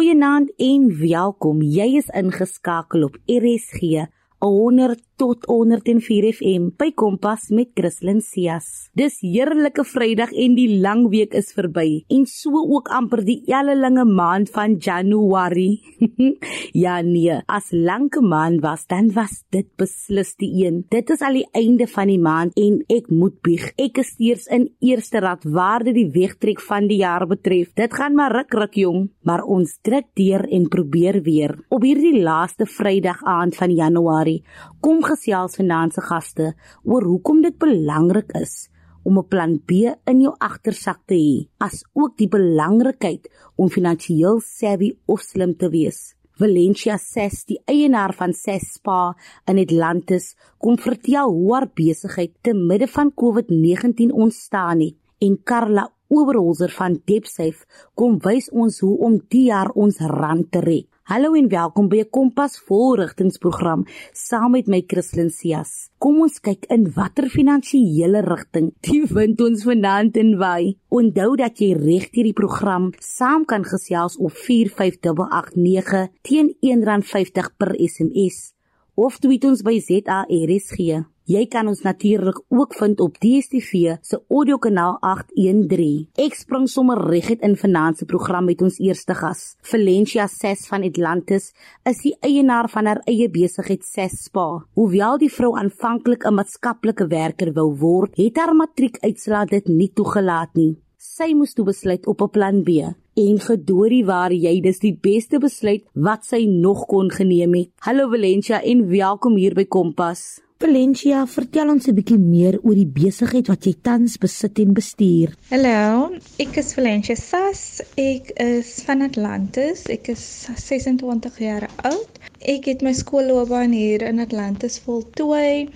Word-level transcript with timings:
Goeienaand 0.00 0.52
en 0.56 0.84
welkom. 0.96 1.58
Jy 1.60 1.98
is 1.98 2.06
ingeskakel 2.16 3.02
op 3.04 3.18
RSG 3.28 4.06
100 4.40 5.02
tot 5.20 5.44
104 5.44 6.30
FM 6.32 6.70
by 6.80 6.94
Kompas 6.96 7.50
met 7.52 7.74
Christlyn 7.76 8.22
Cias. 8.24 8.88
Dis 8.96 9.18
heerlike 9.20 9.82
Vrydag 9.84 10.30
en 10.32 10.54
die 10.56 10.78
lang 10.80 11.02
week 11.12 11.34
is 11.36 11.50
verby 11.52 12.06
en 12.08 12.22
so 12.30 12.62
ook 12.62 12.88
amper 12.96 13.20
die 13.26 13.42
ellelinge 13.52 14.06
maand 14.08 14.48
van 14.54 14.78
Januarie. 14.80 15.82
ja 16.84 16.94
nee, 17.04 17.36
as 17.52 17.68
lanke 17.74 18.22
maand 18.24 18.62
was 18.64 18.86
dan 18.88 19.10
was 19.12 19.42
dit 19.52 19.68
beslis 19.76 20.32
die 20.40 20.48
een. 20.62 20.80
Dit 20.88 21.12
is 21.12 21.20
al 21.20 21.36
die 21.42 21.44
einde 21.52 21.84
van 21.90 22.08
die 22.08 22.20
maand 22.20 22.56
en 22.56 22.80
ek 22.88 23.12
moet 23.12 23.36
bieg. 23.44 23.68
Ek 23.76 24.00
is 24.00 24.14
steeds 24.14 24.48
in 24.48 24.70
eerste 24.80 25.20
rad 25.20 25.44
waar 25.44 25.84
dit 25.84 25.98
die 25.98 26.08
wegtrek 26.16 26.64
van 26.64 26.88
die 26.88 27.02
jaar 27.02 27.26
betref. 27.28 27.74
Dit 27.76 27.92
gaan 27.98 28.16
maar 28.16 28.38
ruk 28.38 28.56
ruk 28.56 28.80
jong, 28.86 29.10
maar 29.28 29.44
ons 29.44 29.76
druk 29.84 30.08
deur 30.16 30.48
en 30.48 30.64
probeer 30.72 31.20
weer. 31.28 31.58
Op 31.68 31.84
hierdie 31.84 32.16
laaste 32.24 32.64
Vrydag 32.64 33.20
aand 33.28 33.60
van 33.60 33.76
Januarie 33.76 34.40
kom 34.80 35.02
gesels 35.04 35.58
vanaand 35.60 35.94
se 35.94 36.02
gaste 36.04 36.52
oor 36.84 37.04
hoekom 37.04 37.42
dit 37.44 37.56
belangrik 37.60 38.32
is 38.40 38.68
om 39.04 39.18
'n 39.18 39.28
plan 39.28 39.58
B 39.58 39.70
in 40.10 40.20
jou 40.20 40.34
agtersak 40.38 41.00
te 41.06 41.14
hê, 41.14 41.48
as 41.58 41.84
ook 41.94 42.16
die 42.16 42.28
belangrikheid 42.28 43.28
om 43.56 43.68
finansiëel 43.68 44.40
savvy 44.40 44.90
of 45.06 45.20
slim 45.20 45.56
te 45.56 45.68
wees. 45.70 46.14
Valencia 46.40 46.96
Ses, 46.96 47.44
die 47.44 47.60
eienaar 47.66 48.14
van 48.16 48.32
Ses 48.32 48.72
Spa 48.74 49.14
in 49.46 49.58
Atlantis, 49.58 50.36
kom 50.58 50.78
vertel 50.78 51.28
hoe 51.28 51.54
haar 51.54 51.68
besigheid 51.74 52.32
te 52.42 52.54
midde 52.54 52.88
van 52.88 53.12
COVID-19 53.14 54.12
ontstaan 54.12 54.80
het 54.80 54.96
en 55.18 55.42
Karla 55.44 55.90
Oberholzer 56.08 56.72
van 56.74 56.96
Depsafe 57.06 57.66
kom 57.94 58.18
wys 58.24 58.48
ons 58.50 58.80
hoe 58.80 58.96
om 58.98 59.20
die 59.28 59.44
jaar 59.44 59.70
ons 59.78 60.00
rand 60.00 60.48
te 60.50 60.58
red. 60.64 60.89
Hallo 61.10 61.32
en 61.34 61.48
welkom 61.50 61.88
by 61.90 61.98
'n 62.00 62.10
Kompas 62.16 62.52
volrigtingsprogram 62.66 63.80
saam 64.12 64.50
met 64.50 64.66
my 64.66 64.80
Christlyn 64.86 65.30
Cias. 65.30 65.90
Kom 65.98 66.20
ons 66.20 66.38
kyk 66.38 66.68
in 66.74 66.92
watter 66.94 67.26
finansiële 67.28 68.20
rigting 68.22 68.68
die 68.80 69.02
wind 69.16 69.40
ons 69.40 69.64
vanaand 69.64 70.16
in 70.16 70.38
waai. 70.38 70.78
Onthou 70.88 71.34
dat 71.36 71.58
jy 71.58 71.72
reg 71.74 72.06
hierdie 72.14 72.38
program 72.42 72.92
saam 73.00 73.44
kan 73.44 73.64
gesels 73.64 74.16
op 74.18 74.30
45889 74.30 76.08
teen 76.22 76.54
R1.50 76.62 77.56
per 77.58 77.74
SMS 77.74 78.59
of 78.94 79.18
tweet 79.18 79.44
ons 79.44 79.62
by 79.62 79.78
ZARSG. 79.78 81.04
Jy 81.30 81.44
kan 81.46 81.68
ons 81.70 81.84
natuurlik 81.86 82.40
ook 82.48 82.72
vind 82.74 83.00
op 83.00 83.18
DStv 83.22 83.92
se 84.02 84.18
audiokanaal 84.18 84.96
813. 85.06 86.08
Ek 86.18 86.34
spring 86.34 86.66
sommer 86.66 86.98
reguit 87.06 87.44
in 87.46 87.54
finansie 87.60 88.08
program 88.10 88.48
met 88.50 88.64
ons 88.66 88.80
eerste 88.82 89.14
gas. 89.14 89.54
Valencia 89.62 90.26
Ses 90.26 90.66
van 90.66 90.82
Atlantis 90.88 91.52
is 91.86 92.02
die 92.02 92.16
eienaar 92.26 92.66
van 92.72 92.90
haar 92.90 93.02
eie 93.06 93.30
besigheid 93.30 93.86
Ses 93.86 94.24
Spa. 94.24 94.48
Hoewel 94.74 95.22
die 95.22 95.30
vrou 95.30 95.54
aanvanklik 95.54 96.26
'n 96.26 96.34
maatskaplike 96.34 97.06
werker 97.06 97.52
wou 97.54 97.70
word, 97.78 98.16
het 98.16 98.36
haar 98.36 98.54
matriekuitslae 98.54 99.46
dit 99.46 99.68
nie 99.68 99.92
toegelaat 99.94 100.54
nie. 100.54 100.80
Sy 101.00 101.30
moes 101.32 101.54
toe 101.56 101.64
besluit 101.64 102.04
op 102.12 102.20
'n 102.20 102.28
plan 102.28 102.56
B. 102.62 102.68
En 103.16 103.36
gedoorie 103.40 104.04
waar 104.04 104.32
jy 104.32 104.60
dis 104.60 104.80
die 104.80 104.92
beste 104.92 105.38
besluit 105.40 105.84
wat 105.94 106.26
sy 106.26 106.44
nog 106.44 106.84
kon 106.86 107.08
geneem 107.10 107.54
het. 107.54 107.70
Hallo 107.86 108.10
Valencia 108.10 108.60
en 108.62 108.86
welkom 108.88 109.36
hier 109.36 109.54
by 109.54 109.64
Kompas. 109.64 110.40
Valencia, 110.58 111.26
vertel 111.26 111.70
ons 111.70 111.88
'n 111.88 111.94
bietjie 111.94 112.18
meer 112.18 112.60
oor 112.62 112.74
die 112.74 112.92
besigheid 113.00 113.48
wat 113.48 113.64
jy 113.64 113.74
tans 113.82 114.18
besit 114.18 114.58
en 114.58 114.74
bestuur. 114.74 115.32
Hallo, 115.48 116.10
ek 116.38 116.56
is 116.56 116.74
Valencia 116.74 117.14
Sass. 117.14 117.80
Ek 117.96 118.30
is 118.36 118.82
van 118.84 119.00
Atlantis. 119.00 119.86
Ek 119.86 120.08
is 120.08 120.48
26 120.56 121.38
jaar 121.38 121.66
oud. 121.82 122.10
Ek 122.40 122.64
het 122.66 122.82
my 122.82 122.92
skoolloopbaan 122.92 123.72
hier 123.72 124.02
in 124.02 124.18
Atlantis 124.18 124.78
voltooi. 124.78 125.70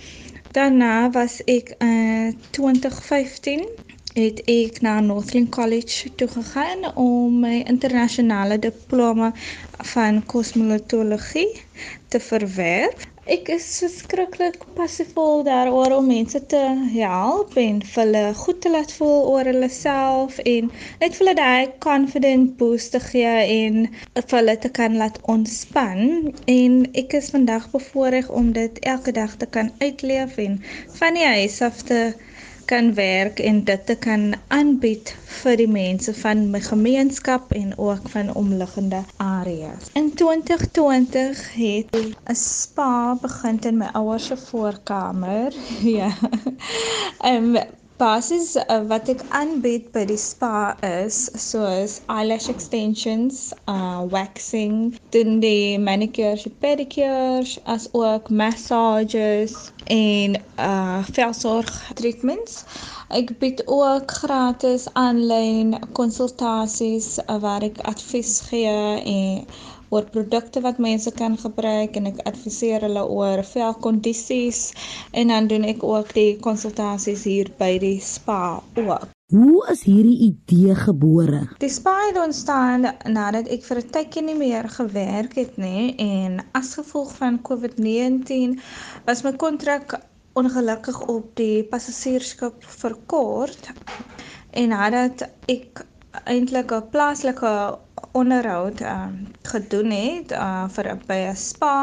Daarna 0.53 1.11
was 1.11 1.41
ek 1.47 1.77
in 1.81 2.29
uh, 2.29 2.51
2015 2.51 3.65
het 4.15 4.41
ek 4.51 4.77
na 4.87 5.01
Northland 5.01 5.49
College 5.51 6.11
toe 6.15 6.29
gegaan 6.29 6.85
om 6.97 7.41
my 7.43 7.57
internasionale 7.67 8.59
diploma 8.59 9.33
van 9.95 10.21
kosmologie 10.31 11.51
te 12.09 12.21
verwerf. 12.21 13.09
Ek 13.25 13.49
is 13.49 13.67
verskriklik 13.81 14.61
passievol 14.77 15.43
daaroor 15.47 15.97
om 15.97 16.07
mense 16.13 16.39
te 16.53 16.61
help 16.93 17.57
en 17.59 17.81
hulle 17.95 18.23
goed 18.39 18.61
te 18.61 18.71
laat 18.71 18.93
voel 18.99 19.31
oor 19.33 19.49
hulle 19.51 19.71
self 19.73 20.37
en 20.45 20.69
net 21.01 21.17
vir 21.17 21.23
hulle 21.23 21.35
daai 21.39 21.73
confident 21.87 22.53
boost 22.61 22.93
te 22.95 23.01
gee 23.07 23.35
en 23.57 23.81
vir 24.19 24.37
hulle 24.37 24.57
te 24.67 24.71
kan 24.79 25.01
laat 25.01 25.19
ontspan 25.35 26.31
en 26.55 26.77
ek 27.03 27.17
is 27.23 27.33
vandag 27.35 27.67
bevoorreg 27.73 28.29
om 28.43 28.53
dit 28.61 28.79
elke 28.95 29.17
dag 29.19 29.35
te 29.41 29.51
kan 29.59 29.73
uitleef 29.81 30.39
en 30.47 30.61
van 31.01 31.19
die 31.19 31.27
huis 31.33 31.59
af 31.71 31.83
te 31.91 32.01
kan 32.65 32.95
werk 32.95 33.39
en 33.39 33.65
dit 33.65 33.87
te 33.87 33.95
kan 33.95 34.35
aanbied 34.49 35.15
vir 35.43 35.57
die 35.57 35.69
mense 35.69 36.15
van 36.15 36.51
my 36.51 36.61
gemeenskap 36.61 37.53
en 37.53 37.79
ook 37.79 38.09
van 38.09 38.35
omliggende 38.35 39.03
areas. 39.17 39.91
In 39.93 40.15
2020 40.15 41.55
het 41.55 41.97
'n 41.97 42.35
spa 42.35 43.17
begin 43.21 43.61
in 43.61 43.77
my 43.77 43.89
ouers 43.93 44.27
se 44.27 44.37
voorkamer. 44.37 45.53
Ja. 45.99 46.11
Ehm 47.21 47.57
basis 47.97 48.57
uh, 48.57 48.81
wat 48.91 49.09
ek 49.13 49.21
aanbied 49.39 49.91
by 49.95 50.03
die 50.11 50.19
spa 50.19 50.75
is 50.87 51.19
soos 51.39 52.01
eyelash 52.11 52.49
extensions, 52.53 53.53
uh 53.71 54.03
waxing, 54.11 54.97
dan 55.15 55.39
die 55.45 55.79
manicures, 55.79 56.47
pedicures, 56.65 57.55
as 57.71 57.87
ook 57.93 58.31
massages 58.31 59.55
en 59.87 60.35
uh 60.59 61.05
velsorg 61.15 61.71
treatments. 62.01 62.65
Ek 63.15 63.31
bied 63.39 63.63
ook 63.71 64.11
gratis 64.23 64.89
aanlyn 64.99 65.77
konsultasies 65.95 67.19
uh, 67.29 67.39
waar 67.45 67.63
ek 67.63 67.79
advies 67.87 68.41
gee 68.49 68.75
en 69.05 69.47
oor 69.95 70.07
produkte 70.17 70.61
wat 70.67 70.83
mense 70.83 71.11
kan 71.15 71.37
gebruik 71.39 71.97
en 71.99 72.11
ek 72.11 72.23
adviseer 72.31 72.83
hulle 72.87 73.05
oor 73.17 73.43
velkondisies 73.47 74.63
en 75.13 75.31
dan 75.35 75.51
doen 75.51 75.67
ek 75.71 75.85
ook 75.87 76.15
die 76.19 76.33
konsultasies 76.47 77.27
hier 77.31 77.51
by 77.59 77.77
die 77.83 77.99
spa 78.03 78.61
ook. 78.75 79.11
Hoe 79.35 79.61
is 79.73 79.83
hierdie 79.89 80.19
idee 80.27 80.75
gebore? 80.77 81.41
Die 81.63 81.71
spa 81.73 81.95
het 82.07 82.19
ontstaan 82.21 82.85
nadat 83.15 83.49
ek 83.55 83.63
vir 83.69 83.79
'n 83.81 83.91
tydjie 83.95 84.23
nie 84.27 84.37
meer 84.39 84.69
gewerk 84.69 85.39
het 85.41 85.57
nie 85.57 85.95
en 85.99 86.43
as 86.53 86.75
gevolg 86.79 87.15
van 87.23 87.41
COVID-19 87.49 88.59
was 89.07 89.25
my 89.25 89.33
kontrak 89.33 89.97
ongelukkig 90.35 91.01
op 91.09 91.33
die 91.41 91.65
passasiersskip 91.65 92.63
verkort 92.83 93.73
en 94.51 94.69
nadat 94.69 95.27
ek 95.49 95.87
eintlik 96.31 96.73
'n 96.73 96.89
plaaslike 96.91 97.53
onderhoud 98.15 98.81
uh, 98.81 99.07
gedoen 99.43 99.91
het 99.91 100.33
uh, 100.33 100.65
vir 100.77 100.91
by 101.09 101.19
'n 101.31 101.37
spa 101.37 101.75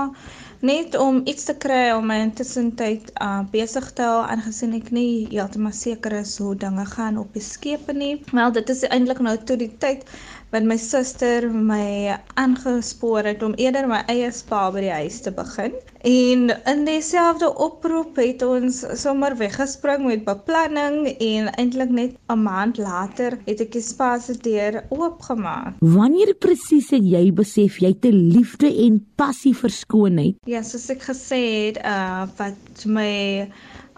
net 0.62 0.96
om 0.97 1.22
iets 1.25 1.44
te 1.50 1.56
kry 1.58 1.90
om 1.97 2.06
my 2.08 2.19
intussentyd 2.24 3.12
uh, 3.22 3.42
besig 3.52 3.88
te 3.97 4.06
hou 4.06 4.22
aangesien 4.34 4.75
ek 4.78 4.92
nie 4.97 5.28
heeltemal 5.31 5.74
seker 5.74 6.14
is 6.22 6.38
hoe 6.44 6.53
dinge 6.64 6.86
gaan 6.94 7.18
op 7.18 7.34
die 7.34 7.44
skepe 7.44 7.94
nie. 7.97 8.14
Wel 8.31 8.52
dit 8.59 8.69
is 8.69 8.84
eintlik 8.88 9.19
nou 9.25 9.36
toe 9.38 9.58
die 9.58 9.72
tyd 9.84 10.06
wat 10.51 10.66
my 10.67 10.78
suster 10.78 11.47
my 11.51 12.17
aangespoor 12.39 13.23
het 13.29 13.44
om 13.44 13.56
eerder 13.56 13.88
my 13.88 14.01
eie 14.12 14.31
spa 14.35 14.67
by 14.73 14.84
die 14.84 14.91
huis 14.91 15.22
te 15.23 15.31
begin. 15.31 15.75
En 16.01 16.47
in 16.66 16.81
dieselfde 16.88 17.47
oproep 17.62 18.18
het 18.18 18.42
ons 18.44 18.81
sommer 19.00 19.36
weggespring 19.38 20.03
met 20.07 20.25
beplanning 20.25 21.06
en 21.12 21.51
eintlik 21.62 21.94
net 21.94 22.18
'n 22.27 22.42
maand 22.42 22.77
later 22.77 23.38
het 23.45 23.62
ek 23.62 23.71
die 23.71 23.81
spa 23.81 24.19
se 24.19 24.33
deur 24.33 24.83
oopgemaak. 24.89 25.75
Wanneer 25.80 26.33
presies 26.33 26.89
het 26.89 27.06
jy 27.06 27.31
besef 27.33 27.77
jy 27.80 27.94
te 28.00 28.12
liefde 28.12 28.68
en 28.86 29.06
passie 29.15 29.53
vir 29.56 29.69
skoonheid? 29.69 30.36
Ja, 30.45 30.62
soos 30.63 30.89
ek 30.89 31.01
gesê 31.01 31.42
het, 31.68 31.77
uh 31.86 32.27
wat 32.38 32.86
my 32.86 33.48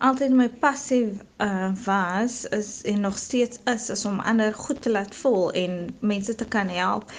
altyd 0.04 0.34
my 0.36 0.50
passie 0.64 1.06
uh 1.46 1.70
was 1.86 2.34
is 2.58 2.82
en 2.92 3.00
nog 3.00 3.18
steeds 3.18 3.60
is 3.74 3.90
is 3.90 4.06
om 4.06 4.20
ander 4.20 4.54
goed 4.54 4.82
te 4.82 4.92
laat 4.92 5.16
voel 5.16 5.52
en 5.52 5.96
mense 6.00 6.36
te 6.36 6.46
kan 6.46 6.68
help. 6.68 7.12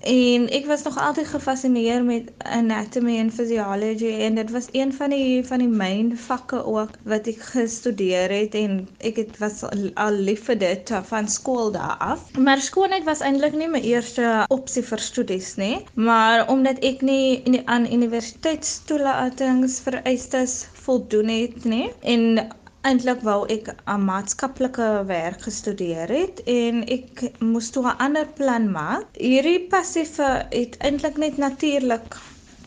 En 0.00 0.48
ek 0.50 0.66
was 0.66 0.82
nog 0.82 0.98
altyd 0.98 1.26
gefassineer 1.26 2.04
met 2.04 2.28
anatomy 2.38 3.16
en 3.18 3.32
physiology 3.32 4.10
en 4.26 4.34
dit 4.34 4.50
was 4.50 4.68
een 4.72 4.92
van 4.94 5.10
die 5.10 5.44
van 5.46 5.58
die 5.58 5.68
myn 5.68 6.10
vakke 6.18 6.64
ook 6.64 6.90
wat 7.02 7.26
ek 7.32 7.40
gestudeer 7.52 8.30
het 8.30 8.54
en 8.54 8.88
ek 8.98 9.16
het 9.22 9.38
was 9.38 9.62
al 9.94 10.18
lief 10.28 10.44
vir 10.50 10.58
dit 10.58 10.92
van 11.10 11.28
skool 11.28 11.72
daar 11.72 11.96
af. 11.98 12.28
Maar 12.38 12.60
skoonheid 12.60 13.04
was 13.08 13.20
eintlik 13.20 13.56
nie 13.56 13.70
my 13.72 13.80
eerste 13.80 14.44
opsie 14.48 14.84
vir 14.84 14.98
studies 14.98 15.54
nie, 15.56 15.80
maar 15.94 16.46
omdat 16.52 16.84
ek 16.84 17.00
nie 17.00 17.40
in 17.44 17.58
die, 17.58 17.64
aan 17.64 17.88
universiteitstoelatings 17.92 19.80
vereistes 19.88 20.66
voldoen 20.86 21.28
het 21.32 21.64
nie 21.64 21.88
en 22.02 22.46
eintlik 22.86 23.22
wou 23.26 23.40
ek 23.54 23.68
'n 23.94 24.04
maatskaplike 24.08 24.88
werk 25.06 25.40
gestudeer 25.48 26.12
het 26.18 26.42
en 26.52 26.82
ek 26.96 27.22
moes 27.52 27.70
toe 27.74 27.84
'n 27.90 27.98
ander 28.06 28.26
plan 28.38 28.70
maak. 28.78 29.06
Hierdie 29.28 29.60
passiewe 29.72 30.28
het 30.50 30.76
eintlik 30.88 31.16
net 31.24 31.36
natuurlik 31.36 32.18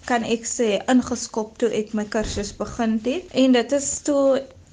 kan 0.10 0.24
ek 0.36 0.44
sê 0.52 0.70
ingeskop 0.94 1.58
toe 1.62 1.70
ek 1.82 1.94
my 1.94 2.06
kursus 2.16 2.52
begin 2.64 3.00
het 3.04 3.36
en 3.44 3.52
dit 3.60 3.72
is 3.80 3.90
toe 4.08 4.24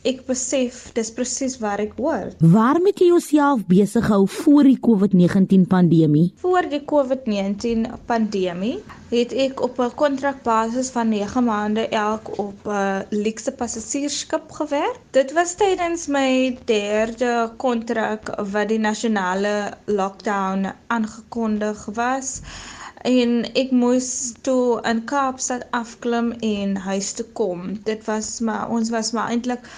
ek 0.05 0.27
besef 0.27 0.93
dis 0.95 1.11
presies 1.11 1.57
waar 1.63 1.81
ek 1.83 1.97
hoor. 1.97 2.33
Waar 2.41 2.81
moet 2.83 3.01
jy 3.01 3.09
jouself 3.11 3.65
besig 3.71 4.07
hou 4.13 4.27
voor 4.29 4.69
die 4.69 4.79
COVID-19 4.81 5.67
pandemie? 5.71 6.33
Voor 6.43 6.69
die 6.71 6.83
COVID-19 6.85 7.87
pandemie 8.07 8.77
het 9.11 9.33
ek 9.33 9.63
op 9.63 9.79
'n 9.81 9.95
kontrakbasis 9.95 10.91
van 10.91 11.09
9 11.09 11.45
maande 11.45 11.89
elk 11.89 12.39
op 12.39 12.67
'n 12.67 13.05
luxe 13.11 13.53
passasiersskip 13.53 14.51
gewerk. 14.51 15.01
Dit 15.11 15.33
was 15.33 15.55
tydens 15.55 16.07
my 16.07 16.59
derde 16.65 17.51
kontrak 17.57 18.31
wat 18.53 18.69
die 18.69 18.79
nasionale 18.79 19.73
lockdown 19.85 20.73
aangekondig 20.87 21.89
was 21.95 22.43
en 23.07 23.35
ek 23.63 23.71
moes 23.81 24.07
toe 24.47 24.81
in 24.91 25.05
Kaapstad 25.11 25.63
afklim 25.81 26.33
en 26.49 26.77
huis 26.89 27.13
toe 27.19 27.27
kom. 27.41 27.61
Dit 27.91 28.05
was 28.11 28.31
maar 28.49 28.71
ons 28.79 28.91
was 28.95 29.13
maar 29.17 29.31
eintlik 29.35 29.69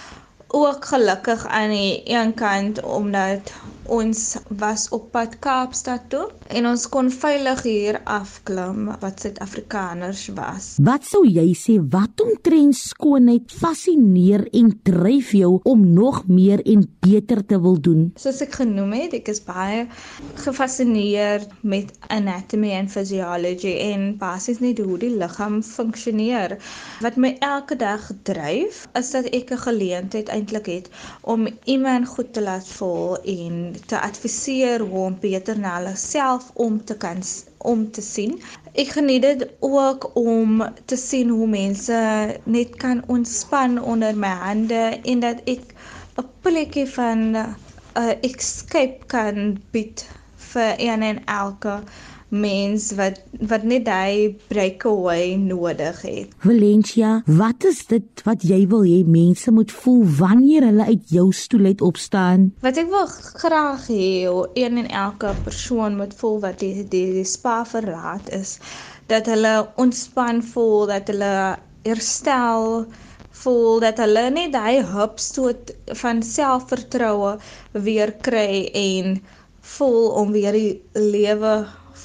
ook 0.60 0.84
gelukkig 0.92 1.46
aan 1.46 1.70
die 1.76 2.00
een 2.04 2.34
kant 2.34 2.82
omdat 2.82 3.52
ons 3.88 4.36
was 4.60 4.86
op 4.92 5.08
pad 5.12 5.38
Kaapstad 5.42 6.08
toe 6.12 6.26
en 6.52 6.68
ons 6.68 6.84
kon 6.92 7.08
veilig 7.12 7.62
hier 7.64 7.98
afklim 8.04 8.90
wat 9.00 9.24
Suid-Afrikaners 9.24 10.26
was. 10.36 10.68
Wat 10.84 11.06
sou 11.08 11.24
jy 11.26 11.46
sê 11.56 11.78
wat 11.92 12.20
omtrent 12.24 12.76
skoonheid 12.76 13.52
fascineer 13.52 14.44
en 14.56 14.70
dryf 14.86 15.32
jou 15.36 15.56
om 15.68 15.86
nog 15.94 16.24
meer 16.28 16.62
en 16.68 16.84
beter 17.04 17.40
te 17.46 17.60
wil 17.64 17.80
doen? 17.80 18.04
Soos 18.20 18.42
ek 18.44 18.58
genoem 18.60 18.92
het, 18.98 19.16
ek 19.20 19.32
is 19.32 19.40
baie 19.44 19.86
gefassineer 20.44 21.46
met 21.62 21.94
anatomy 22.12 22.74
en 22.76 22.90
physiology 22.92 23.74
en 23.88 24.10
basies 24.20 24.60
net 24.64 24.82
hoe 24.84 24.98
die 25.00 25.12
liggaam 25.16 25.60
funksioneer. 25.64 26.58
Wat 27.04 27.16
my 27.16 27.34
elke 27.44 27.78
dag 27.80 28.04
dryf 28.28 28.84
is 28.98 29.12
dat 29.16 29.32
ek 29.32 29.52
'n 29.56 29.64
geleentheid 29.64 30.28
eintlik 30.28 30.66
het 30.66 30.90
om 31.22 31.48
iemand 31.64 32.08
goed 32.08 32.32
te 32.32 32.42
laat 32.42 32.68
voel 32.68 33.16
en 33.24 33.77
te 33.86 34.00
adviseer 34.00 34.80
hoe 34.80 35.04
om 35.04 35.16
beter 35.20 35.58
na 35.58 35.76
hulle 35.76 35.94
self 35.96 36.50
om 36.54 36.84
te 36.84 36.96
kan 36.96 37.22
om 37.58 37.90
te 37.90 38.02
sien. 38.02 38.36
Ek 38.74 38.92
geniet 38.96 39.22
dit 39.22 39.46
ook 39.60 40.10
om 40.16 40.62
te 40.84 40.96
sien 40.96 41.28
hoe 41.28 41.48
mense 41.48 41.98
net 42.44 42.76
kan 42.76 43.02
ontspan 43.06 43.78
onder 43.82 44.16
my 44.16 44.34
hande 44.44 44.82
en 45.02 45.20
dat 45.20 45.42
ek 45.44 45.74
'n 46.18 46.26
plekkie 46.42 46.86
van 46.98 47.18
'n 47.30 47.36
uh, 47.98 48.14
escape 48.20 49.06
kan 49.06 49.58
bied 49.70 50.06
vir 50.52 50.74
een 50.78 51.02
en 51.02 51.24
elke 51.24 51.82
mens 52.28 52.90
wat 52.98 53.20
wat 53.50 53.62
net 53.62 53.88
hy 53.88 54.36
breakaway 54.50 55.36
nodig 55.40 56.00
het. 56.04 56.34
Valencia, 56.44 57.22
wat 57.26 57.64
is 57.64 57.84
dit 57.88 58.22
wat 58.26 58.44
jy 58.44 58.60
wil 58.68 58.84
hê 58.84 59.00
mense 59.06 59.52
moet 59.54 59.72
voel 59.72 60.04
wanneer 60.18 60.68
hulle 60.68 60.90
uit 60.90 61.14
jou 61.14 61.28
stoel 61.32 61.72
uit 61.72 61.84
opstaan? 61.84 62.50
Wat 62.64 62.80
ek 62.80 62.90
wil 62.92 63.08
graag 63.08 63.88
hê 63.88 64.28
een 64.54 64.82
en 64.84 64.90
elke 64.90 65.32
persoon 65.44 65.96
moet 65.96 66.14
voel 66.20 66.40
wat 66.44 66.60
die 66.60 66.84
die, 66.84 67.08
die 67.20 67.26
spa 67.28 67.64
verlaat 67.64 68.28
is 68.34 68.58
dat 69.08 69.26
hulle 69.26 69.70
ontspan 69.80 70.42
voel, 70.44 70.86
dat 70.90 71.08
hulle 71.08 71.56
herstel 71.88 72.84
voel 73.38 73.80
dat 73.80 74.00
hulle 74.02 74.24
net 74.34 74.52
daai 74.52 74.82
hupstoot 74.92 75.72
van 76.00 76.22
selfvertroue 76.26 77.36
weer 77.86 78.12
kry 78.28 78.66
en 78.74 79.18
voel 79.76 80.08
om 80.22 80.32
weer 80.34 80.56
die 80.56 80.80
lewe 80.94 81.52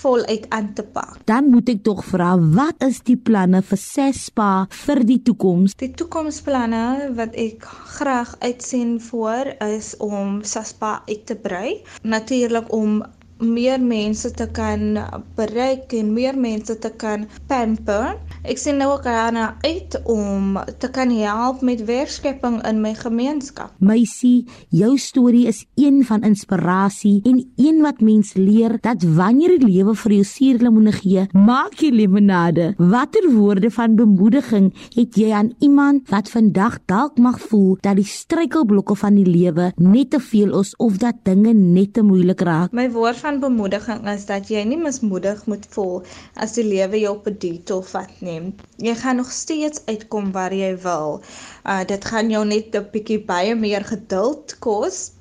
voluit 0.04 0.46
aan 0.50 0.74
te 0.76 0.84
pak. 0.84 1.18
Dan 1.30 1.50
moet 1.54 1.72
ek 1.74 1.82
tog 1.88 2.04
vra, 2.06 2.34
wat 2.58 2.84
is 2.84 3.02
die 3.08 3.18
planne 3.18 3.64
vir 3.64 3.80
Sespa 3.80 4.52
vir 4.84 5.04
die 5.08 5.20
toekoms? 5.24 5.78
Die 5.80 5.92
toekomsplanne 5.96 7.14
wat 7.18 7.36
ek 7.40 7.66
graag 7.98 8.36
uitsien 8.44 9.00
voor 9.10 9.56
is 9.64 9.94
om 10.04 10.42
Sespa 10.44 11.00
uit 11.08 11.26
te 11.30 11.40
brei. 11.40 11.82
Natuurlik 12.04 12.72
om 12.74 13.02
meer 13.44 13.81
mense 13.81 14.31
te 14.31 14.48
kan 14.51 14.98
bereik 15.38 15.94
en 15.94 16.13
meer 16.13 16.38
mense 16.38 16.78
te 16.80 16.92
kan 16.98 17.28
pamper. 17.48 18.18
Ek 18.44 18.60
sien 18.60 18.78
nou 18.81 18.90
ook 18.95 19.06
daarna 19.07 19.54
uit 19.63 19.95
om 20.10 20.57
te 20.80 20.90
kan 20.92 21.12
help 21.16 21.62
met 21.62 21.86
werkskepping 21.88 22.60
in 22.68 22.81
my 22.84 22.94
gemeenskap. 22.98 23.72
Meisie, 23.80 24.45
jou 24.69 24.98
storie 24.98 25.45
is 25.48 25.63
een 25.80 26.01
van 26.06 26.24
inspirasie 26.28 27.22
en 27.30 27.40
een 27.56 27.81
wat 27.81 28.01
mens 28.01 28.34
leer 28.34 28.78
dat 28.81 29.04
wanneer 29.04 29.57
die 29.60 29.69
lewe 29.69 29.95
vir 29.95 30.16
jou 30.18 30.28
suurlemoene 30.28 30.94
gee, 30.95 31.28
maak 31.34 31.78
jy 31.81 31.92
limonade. 31.94 32.74
Watter 32.78 33.30
woorde 33.31 33.72
van 33.72 33.95
bemoediging 34.00 34.72
het 34.95 35.18
jy 35.19 35.31
aan 35.31 35.54
iemand 35.60 36.10
wat 36.12 36.31
vandag 36.34 36.80
dalk 36.90 37.18
mag 37.18 37.40
voel 37.42 37.78
dat 37.81 37.98
die 38.00 38.07
struikelblokke 38.07 38.95
van 39.00 39.18
die 39.19 39.28
lewe 39.28 39.72
net 39.78 40.12
te 40.13 40.19
veel 40.19 40.54
is 40.60 40.75
of 40.78 41.00
dat 41.01 41.24
dinge 41.24 41.54
net 41.54 41.94
te 41.94 42.04
moeilik 42.04 42.42
raak? 42.42 42.74
My 42.75 42.90
woord 42.92 43.19
van 43.24 43.32
bemoediging 43.39 44.07
is 44.12 44.25
dat 44.25 44.50
jy 44.51 44.63
nie 44.68 44.77
mismoedig 44.77 45.45
moet 45.45 45.65
voel 45.75 46.03
as 46.45 46.53
die 46.57 46.65
lewe 46.68 47.00
jou 47.00 47.15
op 47.18 47.27
'n 47.27 47.38
detour 47.45 47.83
vat 47.83 48.21
nie. 48.21 48.53
Jy 48.77 48.95
gaan 49.01 49.15
nog 49.21 49.31
steeds 49.31 49.81
uitkom 49.85 50.31
waar 50.31 50.53
jy 50.53 50.77
wil. 50.85 51.21
Uh 51.65 51.83
dit 51.94 52.06
gaan 52.06 52.30
jou 52.30 52.45
net 52.45 52.75
'n 52.75 52.89
bietjie 52.94 53.19
baie 53.25 53.56
meer 53.56 53.83
geduld 53.83 54.56
kos, 54.59 55.12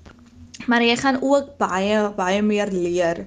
maar 0.67 0.83
jy 0.83 0.97
gaan 0.97 1.23
ook 1.23 1.57
baie 1.59 2.11
baie 2.17 2.43
meer 2.43 2.71
leer 2.71 3.27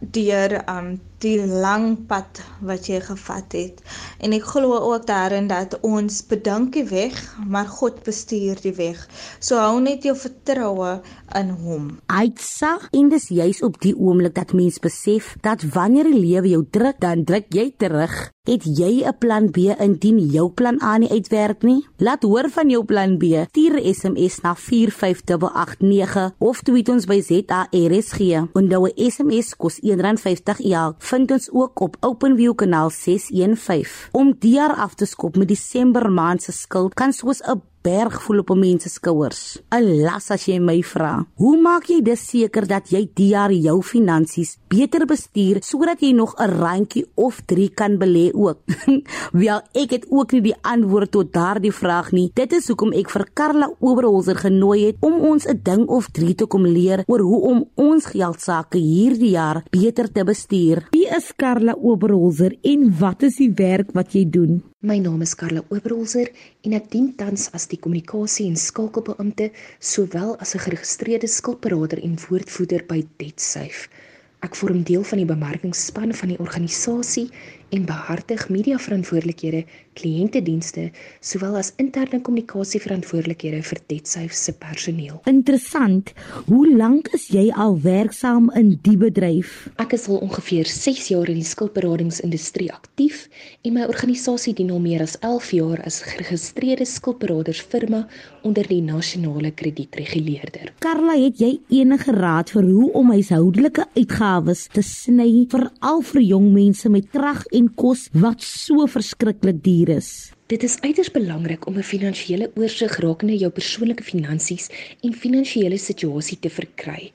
deur 0.00 0.62
um 0.68 1.00
die 1.22 1.46
lang 1.46 2.06
pad 2.08 2.40
wat 2.64 2.88
jy 2.88 3.00
gevat 3.04 3.52
het. 3.56 3.80
En 4.18 4.34
ek 4.36 4.46
glo 4.54 4.78
ook 4.90 5.06
daarin 5.06 5.46
dat 5.50 5.78
ons 5.86 6.22
bedink 6.26 6.72
die 6.72 6.86
weg, 6.88 7.16
maar 7.46 7.68
God 7.68 8.02
bestuur 8.06 8.60
die 8.64 8.74
weg. 8.76 9.06
So 9.38 9.60
hou 9.60 9.80
net 9.80 10.04
jou 10.04 10.16
vertroue 10.16 11.00
in 11.38 11.54
hom. 11.64 11.88
Aitsa, 12.06 12.76
en 12.92 13.08
dis 13.12 13.28
juis 13.28 13.62
op 13.62 13.80
die 13.80 13.94
oomblik 13.96 14.34
dat 14.34 14.52
mens 14.52 14.80
besef 14.82 15.34
dat 15.42 15.64
wanneer 15.74 16.10
die 16.10 16.20
lewe 16.20 16.54
jou 16.56 16.64
druk, 16.70 17.00
dan 17.00 17.24
druk 17.24 17.50
jy 17.54 17.72
terug. 17.78 18.34
Het 18.44 18.60
jy 18.64 19.00
'n 19.08 19.18
plan 19.18 19.50
B 19.50 19.56
indien 19.80 20.18
jou 20.18 20.50
plan 20.50 20.76
A 20.82 20.98
nie 20.98 21.08
uitwerk 21.10 21.62
nie? 21.62 21.86
Laat 21.96 22.22
hoor 22.22 22.50
van 22.50 22.68
jou 22.68 22.84
plan 22.84 23.16
B. 23.16 23.24
Stuur 23.48 23.80
'n 23.80 23.94
SMS 23.94 24.40
na 24.40 24.54
45889 24.54 26.34
of 26.38 26.60
tweet 26.62 26.88
ons 26.88 27.06
by 27.06 27.20
ZARSG. 27.20 28.20
Onthou 28.52 28.86
'n 28.86 29.10
SMS 29.10 29.56
kos 29.56 29.80
R1.50 29.80 30.60
elk 30.60 30.94
vind 31.14 31.30
ons 31.30 31.50
ook 31.52 31.80
op 31.80 31.96
OpenView 32.00 32.54
kanaal 32.58 32.90
615. 32.90 34.10
Om 34.12 34.32
die 34.38 34.56
jaar 34.58 34.74
af 34.82 34.94
te 34.98 35.06
skop 35.06 35.36
met 35.38 35.48
Desember 35.48 36.10
maand 36.10 36.42
se 36.42 36.52
skuld 36.52 36.94
kan 36.98 37.12
soos 37.12 37.42
'n 37.42 37.62
berg 37.84 38.22
voel 38.22 38.38
op 38.38 38.50
'n 38.50 38.58
mens 38.58 38.82
se 38.82 38.88
skouers. 38.88 39.60
'n 39.70 39.84
Las 40.02 40.30
as 40.30 40.44
jy 40.46 40.58
my 40.58 40.82
vra. 40.82 41.26
Hoe 41.34 41.56
maak 41.60 41.84
jy 41.84 42.02
dus 42.02 42.28
seker 42.28 42.66
dat 42.66 42.90
jy 42.90 43.10
die 43.14 43.28
jaar 43.28 43.52
jou 43.52 43.82
finansies 43.82 44.58
beter 44.68 45.06
bestuur 45.06 45.58
sodat 45.62 46.00
jy 46.00 46.12
nog 46.12 46.34
'n 46.38 46.50
randjie 46.50 47.06
of 47.14 47.42
3 47.46 47.68
kan 47.74 47.98
belê 47.98 48.30
ook? 48.32 48.58
Wel, 49.42 49.60
ek 49.72 49.90
het 49.90 50.06
ook 50.10 50.32
nie 50.32 50.40
die 50.40 50.56
antwoord 50.62 51.10
tot 51.10 51.32
daardie 51.32 51.72
vraag 51.72 52.12
nie. 52.12 52.30
Dit 52.34 52.52
is 52.52 52.68
hoekom 52.68 52.92
ek 52.92 53.10
vir 53.10 53.26
Karla 53.32 53.70
Oberholzer 53.80 54.36
genooi 54.36 54.86
het 54.86 54.96
om 55.00 55.14
ons 55.20 55.46
'n 55.46 55.60
ding 55.62 55.86
of 55.88 56.08
3 56.10 56.34
te 56.34 56.46
kom 56.46 56.66
leer 56.66 57.04
oor 57.06 57.20
hoe 57.20 57.40
om 57.40 57.68
ons 57.74 58.06
geldsaake 58.06 58.78
hierdie 58.78 59.30
jaar 59.30 59.62
beter 59.70 60.12
te 60.12 60.24
bestuur. 60.24 60.86
Wie 60.90 61.08
is 61.16 61.32
Karla 61.36 61.74
Oberholzer 61.80 62.56
en 62.62 62.98
wat 62.98 63.22
is 63.22 63.36
die 63.36 63.52
werk 63.54 63.92
wat 63.92 64.12
jy 64.12 64.30
doen? 64.30 64.62
My 64.84 64.98
naam 65.00 65.22
is 65.24 65.32
Karla 65.32 65.62
Oberholzer 65.72 66.28
en 66.68 66.74
ek 66.76 66.90
dien 66.92 67.06
tans 67.16 67.46
as 67.56 67.64
die 67.70 67.78
kommunikasie 67.80 68.44
en 68.50 68.58
skakelbeampte 68.60 69.46
sowel 69.80 70.34
as 70.44 70.52
'n 70.52 70.60
geregistreerde 70.64 71.30
skuldberader 71.34 72.02
en 72.04 72.18
woordvoerder 72.20 72.84
by 72.90 72.98
DebtSafe. 73.16 73.88
Ek 74.44 74.52
vorm 74.60 74.82
deel 74.84 75.00
van 75.08 75.22
die 75.22 75.30
bemarkingsspan 75.32 76.12
van 76.12 76.28
die 76.28 76.38
organisasie 76.38 77.30
en 77.74 77.84
behartig 77.88 78.46
mediaverantwoordelikhede, 78.54 79.64
kliëntedienste, 79.98 80.88
sowel 81.24 81.56
as 81.58 81.72
interne 81.82 82.20
kommunikasieverantwoordelikhede 82.22 83.62
vir 83.66 83.80
DebtSafe 83.90 84.36
se 84.38 84.54
personeel. 84.62 85.20
Interessant. 85.30 86.12
Hoe 86.46 86.68
lank 86.70 87.10
is 87.18 87.26
jy 87.34 87.48
al 87.50 87.76
werksaam 87.82 88.50
in 88.58 88.74
die 88.86 88.96
bedryf? 89.00 89.56
Ek 89.82 89.96
is 89.98 90.06
al 90.10 90.22
ongeveer 90.22 90.70
6 90.70 91.10
jaar 91.10 91.30
in 91.32 91.40
die 91.40 91.48
skuldberadingsindustrie 91.48 92.70
aktief 92.74 93.26
en 93.66 93.74
my 93.78 93.88
organisasie 93.90 94.54
dien 94.54 94.70
al 94.74 94.82
meer 94.84 95.02
as 95.02 95.18
11 95.20 95.50
jaar 95.58 95.82
as 95.88 96.02
geregistreerde 96.06 96.86
skuldberadersfirma 96.86 98.04
onder 98.44 98.66
die 98.68 98.82
nasionale 98.84 99.50
kredietreguleerder. 99.56 100.72
Karla, 100.84 101.16
het 101.16 101.40
jy 101.40 101.50
enige 101.80 102.12
raad 102.12 102.52
vir 102.52 102.68
hoe 102.68 102.90
om 103.00 103.12
huishoudelike 103.14 103.86
uitgawes 103.96 104.66
te 104.74 104.84
sny, 104.84 105.46
veral 105.52 106.04
vir 106.12 106.22
jong 106.22 106.50
mense 106.52 106.92
met 106.92 107.08
krag 107.14 107.46
en 107.56 107.70
kos 107.74 108.10
wat 108.12 108.44
so 108.44 108.84
verskriklik 108.90 109.62
duur 109.64 109.96
is. 109.96 110.10
Dit 110.52 110.62
is 110.62 110.76
uiters 110.84 111.08
belangrik 111.10 111.66
om 111.66 111.78
'n 111.78 111.82
finansiële 111.82 112.50
oorsig 112.54 112.98
rakende 113.00 113.36
jou 113.36 113.50
persoonlike 113.50 114.04
finansies 114.04 114.68
en 115.00 115.12
finansiële 115.12 115.78
situasie 115.78 116.38
te 116.38 116.50
verkry. 116.50 117.12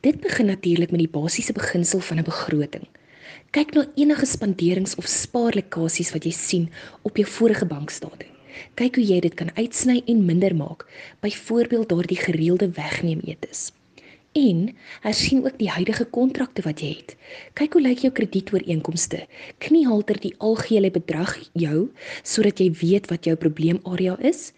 Dit 0.00 0.20
begin 0.20 0.46
natuurlik 0.46 0.90
met 0.90 1.00
die 1.00 1.20
basiese 1.20 1.52
beginsel 1.52 2.00
van 2.00 2.18
'n 2.18 2.24
begroting. 2.24 2.86
Kyk 3.50 3.74
na 3.74 3.86
enige 3.94 4.26
spanderings 4.26 4.94
of 4.94 5.06
spaarlekasies 5.06 6.12
wat 6.12 6.24
jy 6.24 6.32
sien 6.32 6.70
op 7.02 7.16
jou 7.16 7.26
vorige 7.26 7.66
bankstate. 7.66 8.35
Kyk 8.74 9.00
hoe 9.00 9.06
jy 9.06 9.20
dit 9.20 9.34
kan 9.34 9.50
uitsny 9.54 10.02
en 10.06 10.24
minder 10.24 10.56
maak, 10.56 10.86
byvoorbeeld 11.20 11.88
daardie 11.88 12.20
gereelde 12.20 12.70
wegneem 12.76 13.20
etes 13.24 13.70
en 14.36 14.76
hersien 15.00 15.44
ook 15.44 15.58
die 15.58 15.70
huidige 15.70 16.04
kontrakte 16.04 16.62
wat 16.66 16.80
jy 16.84 16.92
het. 16.98 17.16
Kyk 17.56 17.76
hoe 17.76 17.82
lyk 17.82 18.04
jou 18.04 18.12
kredietooreenkomste. 18.12 19.22
Kniehalter 19.64 20.20
die 20.20 20.34
algehele 20.44 20.92
bedrag 20.92 21.32
jou 21.56 21.88
sodat 22.22 22.60
jy 22.60 22.70
weet 22.82 23.08
wat 23.12 23.24
jou 23.24 23.36
probleemarea 23.40 24.16
is 24.20 24.50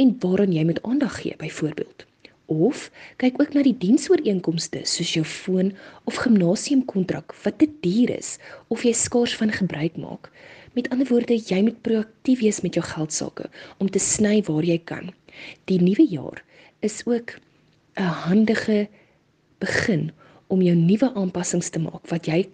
en 0.00 0.14
waaraan 0.22 0.54
jy 0.56 0.64
moet 0.64 0.82
aandag 0.82 1.20
gee 1.20 1.36
byvoorbeeld. 1.40 2.06
Of 2.48 2.88
kyk 3.20 3.40
ook 3.42 3.52
na 3.52 3.62
die 3.66 3.76
diensooreenkomste 3.76 4.86
soos 4.88 5.12
jou 5.12 5.24
foon 5.28 5.74
of 6.08 6.22
gimnasiumkontrak 6.24 7.36
wat 7.44 7.58
te 7.60 7.68
duur 7.84 8.14
is 8.16 8.38
of 8.72 8.86
jy 8.86 8.94
skaars 8.96 9.36
van 9.36 9.52
gebruik 9.52 10.00
maak. 10.00 10.32
Met 10.74 10.88
ander 10.90 11.08
woorde, 11.08 11.36
jy 11.36 11.62
moet 11.62 11.80
proaktief 11.82 12.40
wees 12.40 12.60
met 12.60 12.74
jou 12.74 12.84
geldsaake 12.84 13.48
om 13.78 13.90
te 13.90 13.98
sny 14.02 14.42
waar 14.46 14.64
jy 14.64 14.78
kan. 14.78 15.12
Die 15.70 15.80
nuwe 15.82 16.06
jaar 16.08 16.42
is 16.80 17.02
ook 17.06 17.38
'n 17.96 18.12
handige 18.26 18.88
begin 19.58 20.10
om 20.46 20.62
jou 20.62 20.76
nuwe 20.76 21.14
aanpassings 21.14 21.70
te 21.70 21.78
maak 21.78 22.06
wat 22.08 22.26
jy 22.26 22.48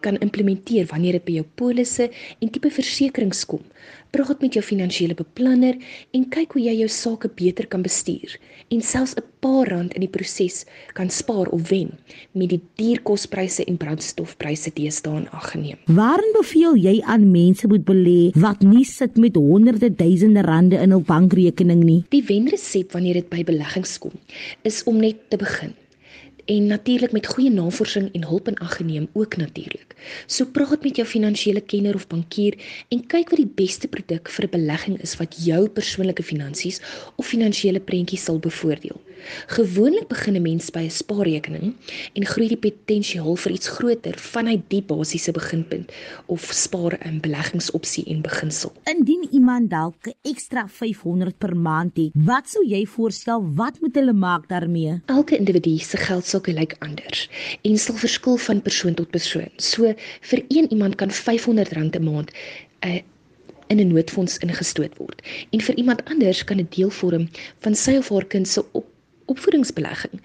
kan 0.00 0.18
implementeer 0.24 0.86
wanneer 0.90 1.18
dit 1.18 1.24
by 1.26 1.38
jou 1.40 1.46
polisse 1.58 2.10
en 2.40 2.50
tipe 2.50 2.70
versekerings 2.70 3.44
kom. 3.48 3.62
Praat 4.14 4.40
met 4.40 4.54
jou 4.56 4.62
finansiële 4.64 5.16
beplanner 5.18 5.76
en 6.16 6.26
kyk 6.32 6.56
hoe 6.56 6.62
jy 6.62 6.74
jou 6.80 6.88
sake 6.92 7.28
beter 7.36 7.66
kan 7.68 7.82
bestuur 7.84 8.36
en 8.72 8.82
selfs 8.82 9.14
'n 9.16 9.24
paar 9.40 9.68
rand 9.68 9.94
in 9.94 10.00
die 10.00 10.10
proses 10.10 10.64
kan 10.94 11.10
spaar 11.10 11.48
of 11.48 11.68
wen 11.70 11.90
met 12.32 12.48
die 12.50 12.60
dierkospryse 12.76 13.64
en 13.64 13.76
brandstofpryse 13.76 14.72
teëstaan 14.72 15.28
aangeneem. 15.30 15.78
Waarin 15.86 16.32
beveel 16.38 16.76
jy 16.76 17.02
aan 17.02 17.30
mense 17.30 17.66
moet 17.66 17.84
belê 17.84 18.32
wat 18.34 18.62
nie 18.62 18.84
sit 18.84 19.16
met 19.16 19.36
honderde 19.36 19.94
duisende 19.94 20.42
rande 20.42 20.76
in 20.76 20.90
hul 20.90 21.02
bankrekening 21.02 21.84
nie? 21.84 22.04
Die 22.10 22.24
wenresep 22.24 22.92
wanneer 22.92 23.14
dit 23.14 23.28
by 23.28 23.44
beleggings 23.44 23.98
kom, 23.98 24.12
is 24.62 24.84
om 24.84 24.96
net 24.96 25.30
te 25.30 25.36
begin 25.36 25.74
en 26.46 26.66
natuurlik 26.66 27.12
met 27.12 27.26
goeie 27.26 27.50
navorsing 27.50 28.08
en 28.14 28.24
hulp 28.24 28.48
in 28.48 28.58
ag 28.62 28.76
geneem 28.76 29.08
ook 29.12 29.36
natuurlik. 29.36 29.94
So 30.26 30.46
praat 30.46 30.82
met 30.82 30.96
jou 30.96 31.06
finansiële 31.08 31.60
kenner 31.60 31.94
of 31.94 32.06
bankier 32.06 32.54
en 32.88 33.06
kyk 33.06 33.30
wat 33.34 33.42
die 33.42 33.54
beste 33.64 33.88
produk 33.88 34.30
vir 34.30 34.44
'n 34.46 34.54
belegging 34.58 35.00
is 35.02 35.16
wat 35.16 35.34
jou 35.44 35.68
persoonlike 35.68 36.22
finansies 36.22 36.80
of 37.16 37.26
finansiële 37.26 37.80
prentjie 37.80 38.18
sal 38.18 38.38
bevoordeel. 38.38 39.00
Gewoonlik 39.46 40.08
begin 40.08 40.36
'n 40.36 40.42
mens 40.42 40.70
by 40.70 40.84
'n 40.84 40.90
spaarrekening 40.90 41.74
en 42.12 42.26
groei 42.26 42.48
die 42.48 42.56
potensiaal 42.56 43.36
vir 43.36 43.52
iets 43.52 43.68
groter 43.68 44.18
vanuit 44.18 44.62
die 44.68 44.82
basiese 44.82 45.32
beginpunt 45.32 45.92
of 46.26 46.48
spaar 46.52 46.98
'n 47.04 47.20
beleggingsopsie 47.20 48.04
en 48.04 48.20
beginsel. 48.20 48.72
Indien 48.84 49.28
iemand 49.32 49.70
dalk 49.70 50.06
'n 50.06 50.14
ekstra 50.22 50.68
500 50.68 51.38
per 51.38 51.56
maand 51.56 51.96
het, 51.96 52.10
wat 52.14 52.48
sou 52.48 52.64
jy 52.66 52.86
voorstel 52.86 53.54
wat 53.54 53.80
moet 53.80 53.94
hulle 53.94 54.12
maak 54.12 54.48
daarmee? 54.48 55.00
Elke 55.06 55.36
individu 55.36 55.78
se 55.78 55.96
geldsaake 55.96 56.52
lyk 56.52 56.76
anders 56.78 57.28
en 57.62 57.78
sal 57.78 57.94
verskil 57.94 58.36
van 58.36 58.62
persoon 58.62 58.94
tot 58.94 59.10
persoon. 59.10 59.50
So 59.56 59.94
vir 60.20 60.44
een 60.48 60.70
iemand 60.70 60.94
kan 60.94 61.10
R500 61.10 61.96
'n 61.96 62.04
maand 62.04 62.30
'n 62.80 62.88
uh, 62.88 63.00
in 63.66 63.80
'n 63.80 63.92
noodfonds 63.92 64.38
ingestoot 64.38 64.96
word 64.96 65.22
en 65.50 65.60
vir 65.60 65.74
iemand 65.74 66.04
anders 66.04 66.44
kan 66.44 66.56
dit 66.56 66.74
deel 66.74 66.90
vorm 66.90 67.28
van 67.58 67.74
sy 67.74 67.96
of 67.96 68.08
haar 68.08 68.26
kind 68.34 68.48
se 68.48 68.64
op 68.72 68.86
opvoedingsbelegging. 69.32 70.20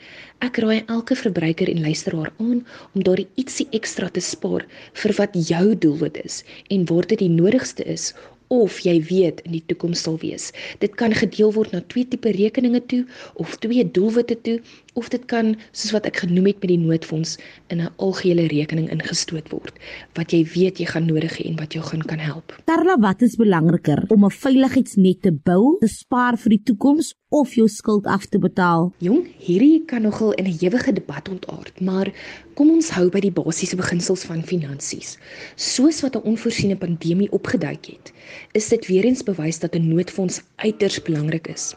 Ek 0.45 0.59
raai 0.63 0.83
elke 0.95 1.15
verbruiker 1.17 1.69
en 1.71 1.81
luisteraar 1.85 2.31
aan 2.37 2.59
om 2.93 3.05
daardie 3.07 3.27
ietsie 3.41 3.67
ekstra 3.77 4.09
te 4.09 4.23
spaar 4.25 4.67
vir 5.03 5.15
wat 5.19 5.37
jou 5.49 5.65
doelwit 5.85 6.21
is 6.25 6.43
en 6.69 6.85
waar 6.91 7.07
dit 7.13 7.23
die 7.23 7.33
nodigste 7.33 7.87
is 7.95 8.11
of 8.51 8.81
jy 8.83 8.97
weet 9.07 9.39
in 9.47 9.55
die 9.55 9.63
toekoms 9.71 10.03
sal 10.05 10.17
wees. 10.19 10.49
Dit 10.83 10.97
kan 10.99 11.15
gedeel 11.15 11.53
word 11.55 11.71
na 11.71 11.79
twee 11.93 12.07
tipe 12.11 12.33
rekeninge 12.35 12.81
toe 12.91 13.05
of 13.39 13.55
twee 13.63 13.85
doelwitte 13.97 14.35
toe 14.43 14.57
of 14.93 15.07
dit 15.09 15.23
kan 15.31 15.53
soos 15.71 15.93
wat 15.95 16.07
ek 16.09 16.21
genoem 16.25 16.49
het 16.51 16.59
met 16.59 16.71
die 16.73 16.79
noodfonds 16.79 17.37
in 17.71 17.81
'n 17.81 17.93
algehele 17.97 18.47
rekening 18.51 18.89
ingestoot 18.91 19.47
word 19.51 19.75
wat 20.17 20.31
jy 20.31 20.43
weet 20.55 20.79
jy 20.79 20.85
gaan 20.85 21.05
nodig 21.07 21.37
hê 21.39 21.47
en 21.47 21.55
wat 21.55 21.73
jou 21.73 21.83
gaan 21.83 22.01
kan 22.01 22.19
help. 22.19 22.55
Tarla, 22.65 22.97
wat 22.99 23.21
is 23.21 23.35
belangriker 23.35 24.03
om 24.09 24.25
'n 24.25 24.29
veiligheidsnet 24.29 25.21
te 25.21 25.31
bou, 25.31 25.77
te 25.79 25.87
spaar 25.87 26.37
vir 26.37 26.49
die 26.49 26.63
toekoms 26.63 27.15
of 27.29 27.53
jou 27.55 27.67
skuld 27.67 28.05
af 28.05 28.25
te 28.25 28.39
betaal? 28.39 28.93
Jong, 28.99 29.27
hierdie 29.39 29.85
kan 29.85 30.01
nogal 30.01 30.33
in 30.33 30.45
'n 30.45 30.57
ewige 30.59 30.93
debat 30.93 31.29
ontaard, 31.29 31.81
maar 31.81 32.11
kom 32.53 32.69
ons 32.71 32.89
hou 32.89 33.09
by 33.09 33.19
die 33.19 33.31
basiese 33.31 33.75
beginsels 33.75 34.23
van 34.23 34.43
finansies. 34.43 35.17
Soos 35.55 36.01
wat 36.01 36.15
'n 36.15 36.27
onvoorsiene 36.27 36.75
pandemie 36.75 37.31
opgeduik 37.31 37.85
het, 37.85 38.13
is 38.51 38.67
dit 38.67 38.87
weer 38.87 39.05
eens 39.05 39.23
bewys 39.23 39.59
dat 39.59 39.75
'n 39.75 39.87
noodfonds 39.87 40.41
uiters 40.55 41.01
belangrik 41.01 41.47
is. 41.47 41.75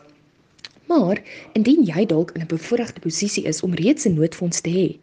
Maar 0.86 1.22
indien 1.52 1.84
jy 1.84 2.06
dalk 2.06 2.30
in 2.34 2.42
'n 2.42 2.46
bevoordeelde 2.46 3.00
posisie 3.00 3.44
is 3.44 3.62
om 3.62 3.74
reeds 3.74 4.04
'n 4.04 4.14
noodfonds 4.14 4.60
te 4.60 4.70
hê, 4.70 4.98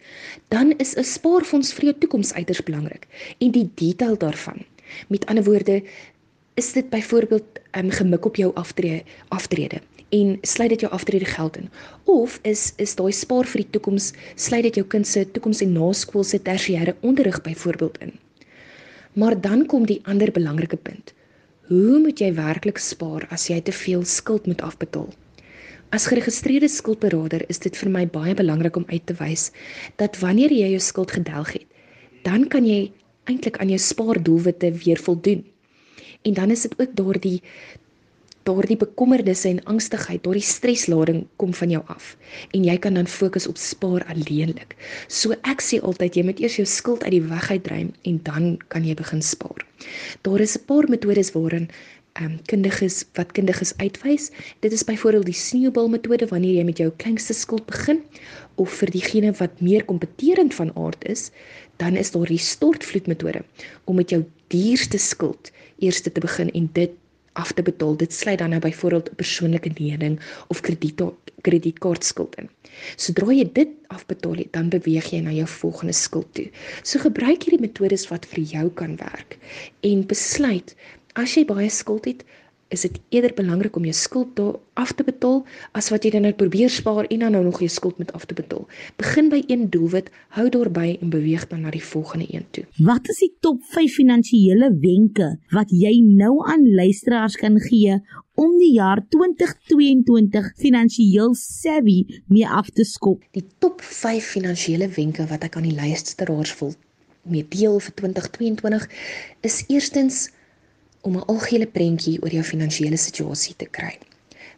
dan 0.48 0.74
is 0.78 0.96
'n 0.96 1.04
spaarfonds 1.04 1.74
vir 1.74 1.84
jou 1.84 1.96
toekoms 1.98 2.34
uiters 2.34 2.64
belangrik 2.64 3.08
en 3.38 3.52
die 3.52 3.70
detail 3.76 4.18
daarvan. 4.18 4.66
Met 5.08 5.26
ander 5.26 5.44
woorde, 5.44 5.84
is 6.54 6.72
dit 6.74 6.90
byvoorbeeld 6.90 7.60
um, 7.78 7.90
gemik 7.90 8.26
op 8.26 8.36
jou 8.36 8.54
aftrede 8.54 9.04
aftrede 9.28 9.82
en 10.10 10.38
sluit 10.42 10.70
dit 10.70 10.80
jou 10.80 10.92
aftrede 10.92 11.26
geld 11.26 11.58
in 11.58 11.70
of 12.04 12.40
is 12.42 12.74
is 12.76 12.96
daai 12.96 13.12
spaar 13.12 13.48
vir 13.48 13.64
die 13.64 13.70
toekoms 13.70 14.12
sluit 14.36 14.64
dit 14.64 14.76
jou 14.76 14.86
kind 14.88 15.08
se 15.08 15.24
toekoms 15.32 15.62
en 15.62 15.72
naskoolse 15.78 16.42
tersiêre 16.42 16.96
onderrig 17.02 17.42
byvoorbeeld 17.42 17.98
in. 17.98 18.14
Maar 19.14 19.42
dan 19.42 19.66
kom 19.66 19.86
die 19.86 20.02
ander 20.04 20.32
belangrike 20.32 20.78
punt. 20.78 21.14
Hoe 21.68 22.00
moet 22.00 22.20
jy 22.20 22.34
werklik 22.36 22.78
spaar 22.78 23.28
as 23.30 23.48
jy 23.48 23.62
te 23.62 23.72
veel 23.72 24.04
skuld 24.06 24.46
moet 24.46 24.62
afbetaal? 24.62 25.10
As 25.92 26.06
geregistreerde 26.08 26.70
skuldberader 26.72 27.42
is 27.52 27.60
dit 27.60 27.76
vir 27.76 27.90
my 27.92 28.06
baie 28.08 28.32
belangrik 28.40 28.78
om 28.80 28.86
uit 28.88 29.04
te 29.10 29.16
wys 29.20 29.50
dat 30.00 30.16
wanneer 30.22 30.54
jy 30.56 30.70
jou 30.72 30.84
skuld 30.86 31.12
gedelg 31.12 31.52
het, 31.58 31.66
dan 32.24 32.46
kan 32.54 32.64
jy 32.64 32.94
eintlik 33.28 33.60
aan 33.60 33.74
jou 33.74 33.80
spaardoelwitte 33.84 34.72
weer 34.86 35.02
voldoen. 35.04 35.44
En 36.24 36.38
dan 36.38 36.56
is 36.56 36.64
dit 36.64 36.78
ook 36.80 36.96
daardie 36.96 37.42
daardie 38.48 38.78
bekommernisse 38.80 39.50
en 39.52 39.60
angstigheid, 39.70 40.24
daardie 40.24 40.48
streslading 40.48 41.26
kom 41.38 41.52
van 41.54 41.76
jou 41.76 41.82
af 41.94 42.16
en 42.56 42.64
jy 42.66 42.78
kan 42.82 42.96
dan 42.98 43.10
fokus 43.12 43.46
op 43.52 43.60
spaar 43.60 44.06
alleenlik. 44.10 44.74
So 45.12 45.36
ek 45.44 45.62
sê 45.62 45.82
altyd 45.84 46.18
jy 46.18 46.24
moet 46.26 46.40
eers 46.42 46.56
jou 46.58 46.66
skuld 46.66 47.04
uit 47.04 47.18
die 47.20 47.26
weg 47.28 47.52
uitdruim 47.52 47.92
en 48.08 48.22
dan 48.26 48.48
kan 48.74 48.88
jy 48.88 48.96
begin 48.98 49.22
spaar. 49.22 49.62
Daar 50.24 50.40
is 50.40 50.56
'n 50.58 50.66
paar 50.66 50.88
metodes 50.90 51.36
waarin 51.36 51.70
um, 52.20 52.40
kundiges 52.46 53.04
wat 53.18 53.32
kundiges 53.32 53.74
uitwys. 53.78 54.30
Dit 54.60 54.72
is 54.72 54.84
byvoorbeeld 54.84 55.30
die 55.30 55.38
sneeubal 55.38 55.90
metode 55.90 56.28
wanneer 56.32 56.60
jy 56.60 56.66
met 56.68 56.82
jou 56.82 56.92
kleinste 57.04 57.34
skuld 57.38 57.66
begin 57.70 58.02
of 58.62 58.74
vir 58.82 58.92
diegene 58.94 59.34
wat 59.40 59.62
meer 59.62 59.86
kompeterend 59.86 60.54
van 60.54 60.74
aard 60.76 61.04
is, 61.10 61.30
dan 61.82 61.98
is 61.98 62.12
daar 62.12 62.30
die 62.30 62.42
stortvloed 62.42 63.08
metode 63.08 63.44
om 63.86 63.96
met 64.02 64.12
jou 64.14 64.24
duurste 64.54 65.00
skuld 65.00 65.52
eers 65.80 66.02
te 66.02 66.12
begin 66.14 66.52
en 66.52 66.70
dit 66.74 66.98
af 67.40 67.54
te 67.56 67.64
betaal. 67.64 67.96
Dit 67.96 68.14
sluit 68.14 68.40
dan 68.40 68.50
nou 68.50 68.62
byvoorbeeld 68.62 69.10
'n 69.10 69.16
persoonlike 69.16 69.72
lening 69.80 70.20
of 70.48 70.62
krediet 70.62 71.02
kredietkaartskuld 71.42 72.36
in. 72.36 72.50
Sodra 72.96 73.34
jy 73.34 73.50
dit 73.54 73.70
afbetaal 73.88 74.36
het, 74.36 74.52
dan 74.54 74.70
beweeg 74.70 75.12
jy 75.12 75.20
na 75.20 75.32
jou 75.32 75.48
volgende 75.48 75.94
skuld 75.94 76.34
toe. 76.34 76.50
So 76.84 77.00
gebruik 77.00 77.44
hierdie 77.44 77.62
metodes 77.62 78.08
wat 78.08 78.26
vir 78.26 78.44
jou 78.44 78.70
kan 78.70 78.96
werk 78.96 79.38
en 79.82 80.06
besluit 80.06 80.76
As 81.20 81.34
jy 81.36 81.44
baie 81.44 81.68
skuld 81.70 82.06
het, 82.08 82.24
is 82.72 82.86
dit 82.86 83.00
eerder 83.12 83.34
belangrik 83.36 83.76
om 83.76 83.84
jou 83.84 83.96
skuld 83.96 84.40
af 84.80 84.94
te 84.96 85.04
betaal 85.04 85.42
as 85.76 85.90
wat 85.92 86.06
jy 86.08 86.14
dan 86.14 86.24
net 86.24 86.38
probeer 86.40 86.72
spaar 86.72 87.10
en 87.12 87.26
dan 87.26 87.36
nou 87.36 87.44
nog 87.44 87.60
jou 87.60 87.68
skuld 87.70 87.98
met 88.00 88.14
af 88.16 88.24
te 88.30 88.38
betaal. 88.38 88.64
Begin 89.02 89.28
by 89.34 89.42
een 89.48 89.68
doelwit, 89.74 90.08
hou 90.38 90.48
daarby 90.54 90.96
en 91.02 91.12
beweeg 91.12 91.44
dan 91.52 91.66
na 91.66 91.74
die 91.76 91.84
volgende 91.84 92.30
een 92.32 92.48
toe. 92.56 92.64
Wat 92.80 93.12
is 93.12 93.20
die 93.26 93.34
top 93.44 93.60
5 93.76 94.00
finansiële 94.00 94.72
wenke 94.80 95.34
wat 95.52 95.76
jy 95.76 95.98
nou 96.06 96.38
aan 96.48 96.64
luisteraars 96.80 97.36
kan 97.36 97.60
gee 97.68 98.00
om 98.40 98.56
die 98.62 98.74
jaar 98.80 99.04
2022 99.12 100.54
finansiëel 100.64 101.36
savvy 101.36 102.06
mee 102.32 102.48
af 102.48 102.72
te 102.72 102.88
skop? 102.88 103.20
Die 103.36 103.44
top 103.60 103.84
5 103.84 104.32
finansiële 104.40 104.88
wenke 104.96 105.28
wat 105.28 105.44
ek 105.44 105.60
aan 105.60 105.68
die 105.68 105.76
luisteraars 105.76 106.56
wil 106.64 106.72
meedeel 107.28 107.78
vir 107.84 107.94
2022 108.00 108.88
is 109.46 109.64
eerstens 109.68 110.30
om 111.02 111.18
'n 111.18 111.26
algehele 111.26 111.68
prentjie 111.68 112.22
oor 112.22 112.32
jou 112.32 112.44
finansiële 112.44 112.98
situasie 112.98 113.56
te 113.58 113.66
kry. 113.66 113.98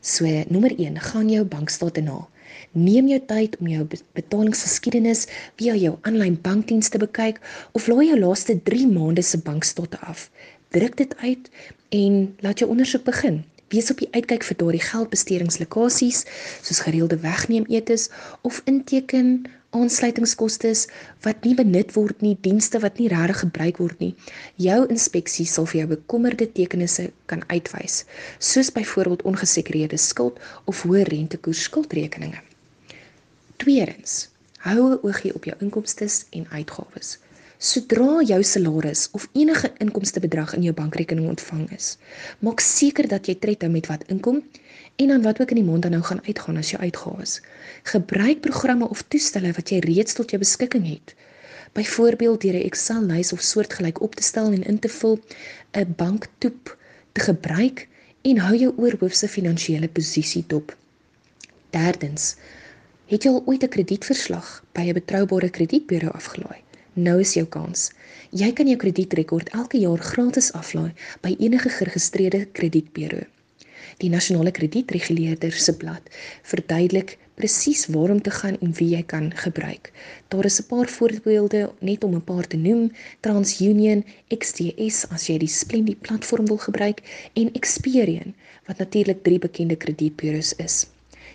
So, 0.02 0.26
nommer 0.48 0.74
1, 0.80 1.00
gaan 1.00 1.30
jou 1.30 1.46
bankstate 1.46 2.02
na. 2.02 2.28
Neem 2.72 3.08
jou 3.08 3.22
tyd 3.26 3.58
om 3.58 3.68
jou 3.68 3.88
betalingsgeskiedenis 4.14 5.28
via 5.56 5.76
jou 5.76 5.98
aanlyn 6.02 6.42
bankdienste 6.42 7.08
kyk 7.12 7.40
of 7.72 7.88
laai 7.88 8.08
jou 8.08 8.20
laaste 8.20 8.64
3 8.64 8.88
maande 8.88 9.22
se 9.22 9.38
bankstatte 9.38 10.00
af. 10.00 10.30
Druk 10.70 10.98
dit 10.98 11.16
uit 11.18 11.50
en 11.90 12.36
laat 12.40 12.60
jou 12.60 12.70
ondersoek 12.70 13.04
begin. 13.04 13.44
Wees 13.70 13.92
op 13.92 13.98
die 13.98 14.10
uitkyk 14.12 14.44
vir 14.44 14.58
daardie 14.58 14.82
geldbesteringslokasies 14.82 16.26
soos 16.62 16.80
gereelde 16.80 17.18
wegneem 17.18 17.66
etes 17.70 18.10
of 18.42 18.62
inteken 18.66 19.46
aansluitingskoste 19.74 20.72
wat 21.25 21.46
nie 21.46 21.56
benut 21.58 21.94
word 21.96 22.22
nie, 22.22 22.36
dienste 22.46 22.80
wat 22.84 23.00
nie 23.01 23.10
regtig 23.12 23.42
gebruik 23.44 23.82
word 23.82 24.00
nie. 24.03 24.13
Jou 24.62 24.80
inspeksie 24.94 25.46
sal 25.50 25.68
vir 25.72 25.84
jou 25.84 25.88
bekommerde 25.96 26.48
tekenisse 26.60 27.10
kan 27.32 27.44
uitwys, 27.50 28.03
soos 28.39 28.72
byvoorbeeld 28.75 29.25
ongesekureerde 29.30 29.98
skuld 29.98 30.39
of 30.65 30.84
hoë 30.86 31.03
rentekoers 31.10 31.65
skuldrekeninge. 31.70 32.42
Tweedens, 33.58 34.30
hou 34.63 34.80
'n 34.92 35.00
oogie 35.03 35.36
op 35.36 35.46
jou 35.46 35.56
inkomste 35.60 36.08
en 36.32 36.48
uitgawes. 36.50 37.18
Sodra 37.58 38.22
jou 38.22 38.44
salaris 38.44 39.10
of 39.12 39.27
enige 39.34 39.72
inkomste 39.80 40.20
bedrag 40.20 40.53
in 40.56 40.63
jou 40.63 40.74
bankrekening 40.74 41.30
ontvang 41.30 41.72
is, 41.72 41.98
maak 42.39 42.60
seker 42.60 43.08
dat 43.08 43.27
jy 43.27 43.36
tred 43.36 43.62
hou 43.62 43.72
met 43.72 43.88
wat 43.88 44.03
inkom 44.08 44.44
en 44.96 45.08
dan 45.08 45.22
wat 45.22 45.42
ook 45.42 45.50
in 45.50 45.56
die 45.56 45.66
mond 45.66 45.82
dan 45.82 45.92
nou 45.92 46.04
gaan 46.04 46.26
uitgaan 46.26 46.58
as 46.58 46.72
jy 46.72 46.78
uitgawes. 46.78 47.42
Gebruik 47.84 48.40
programme 48.42 48.90
of 48.90 49.04
toestelle 49.08 49.52
wat 49.52 49.70
jy 49.70 49.80
reeds 49.80 50.14
tot 50.14 50.30
jou 50.30 50.40
beskikking 50.42 50.86
het. 50.88 51.16
Byvoorbeeld 51.74 52.42
deur 52.42 52.54
'n 52.54 52.68
Excel-lys 52.70 53.34
of 53.34 53.42
soortgelyk 53.42 54.02
op 54.02 54.16
te 54.16 54.24
stel 54.24 54.52
en 54.52 54.64
in 54.64 54.80
te 54.80 54.90
vul, 54.90 55.20
'n 55.72 55.94
banktoep 55.98 56.78
te 57.12 57.22
gebruik 57.22 57.88
en 58.22 58.38
hou 58.38 58.56
jou 58.58 58.74
oorhoofse 58.78 59.28
finansiële 59.28 59.88
posisie 59.88 60.44
dop. 60.48 60.78
Derdens, 61.70 62.36
het 63.06 63.24
jy 63.24 63.30
al 63.30 63.44
ooit 63.46 63.64
'n 63.64 63.70
kredietverslag 63.70 64.64
by 64.72 64.82
'n 64.82 64.94
betroubare 64.94 65.50
kredietburo 65.50 66.08
afgelaai? 66.08 66.62
Nou 66.94 67.20
is 67.20 67.34
jou 67.34 67.46
kans. 67.46 67.92
Jy 68.30 68.54
kan 68.54 68.68
jou 68.68 68.78
kredietrekord 68.78 69.50
elke 69.50 69.78
jaar 69.78 69.98
gratis 69.98 70.52
aflaai 70.52 70.94
by 71.22 71.36
enige 71.40 71.70
geregistreerde 71.70 72.46
kredietburo. 72.46 73.33
Die 73.98 74.10
nasionale 74.10 74.52
kredietreguleerder 74.52 75.52
se 75.52 75.78
blad 75.78 76.10
verduidelik 76.42 77.18
presies 77.36 77.88
waar 77.88 78.10
om 78.10 78.22
te 78.22 78.32
gaan 78.32 78.58
en 78.62 78.74
wie 78.78 78.90
jy 78.94 79.02
kan 79.04 79.32
gebruik. 79.46 79.92
Daar 80.28 80.46
is 80.46 80.60
'n 80.62 80.68
paar 80.68 80.88
voorbeelde 80.88 81.72
net 81.80 82.04
om 82.04 82.16
'n 82.16 82.24
paar 82.24 82.48
te 82.48 82.58
noem: 82.58 82.92
TransUnion, 83.20 84.06
XTS 84.28 85.10
as 85.10 85.28
jy 85.28 85.38
die 85.38 85.48
Splendid 85.48 86.02
platform 86.02 86.46
wil 86.46 86.58
gebruik 86.58 87.02
en 87.34 87.54
Experian 87.54 88.36
wat 88.66 88.78
natuurlik 88.78 89.24
drie 89.24 89.40
bekende 89.40 89.75
kredietburos 89.75 90.54
is. 90.56 90.86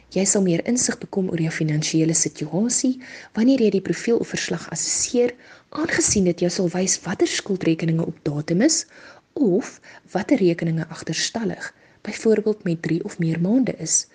Jy 0.09 0.25
sal 0.25 0.43
meer 0.43 0.67
insig 0.67 0.99
bekom 0.99 1.29
oor 1.29 1.41
jou 1.41 1.51
finansiële 1.53 2.15
situasie 2.15 3.01
wanneer 3.33 3.61
jy 3.61 3.71
die 3.71 3.81
profiel 3.81 4.17
of 4.17 4.29
verslag 4.29 4.71
assesseer, 4.71 5.35
aangesien 5.69 6.25
dit 6.25 6.41
jou 6.41 6.51
sal 6.51 6.71
wys 6.73 7.01
watter 7.05 7.29
skuldrekeninge 7.29 8.07
op 8.07 8.17
datum 8.23 8.63
is 8.63 8.87
of 9.33 9.81
watter 10.13 10.41
rekeninge 10.41 10.87
agterstallig 10.89 11.75
byvoorbeeld 12.09 12.65
met 12.65 12.83
3 12.83 13.05
of 13.05 13.19
meer 13.19 13.41
maande 13.41 13.75
is. 13.77 14.07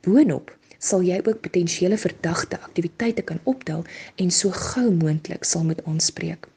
Boonop 0.00 0.50
sal 0.82 1.04
jy 1.06 1.20
ook 1.22 1.42
potensiële 1.44 1.98
verdagte 1.98 2.58
aktiwiteite 2.60 3.22
kan 3.22 3.40
optel 3.50 3.84
en 4.22 4.30
so 4.34 4.50
gou 4.50 4.88
moontlik 4.90 5.44
sal 5.46 5.66
moet 5.68 5.82
aanspreek. 5.86 6.48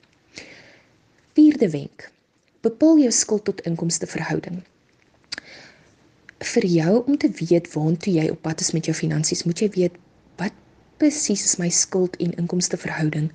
Vierde 1.37 1.69
wenk. 1.69 2.07
Bepaal 2.65 3.03
jou 3.03 3.11
skuld 3.11 3.45
tot 3.45 3.61
inkomste 3.69 4.09
verhouding. 4.09 4.63
Vir 6.55 6.65
jou 6.65 7.03
om 7.03 7.17
te 7.21 7.29
weet 7.41 7.69
waantoe 7.73 8.15
jy 8.15 8.25
op 8.31 8.41
pad 8.47 8.63
is 8.65 8.73
met 8.73 8.89
jou 8.89 8.95
finansies, 8.97 9.45
moet 9.45 9.61
jy 9.61 9.69
weet 9.75 10.01
wat 10.41 10.55
presies 10.97 11.45
is 11.45 11.59
my 11.61 11.69
skuld 11.69 12.17
en 12.23 12.33
inkomste 12.41 12.79
verhouding. 12.81 13.29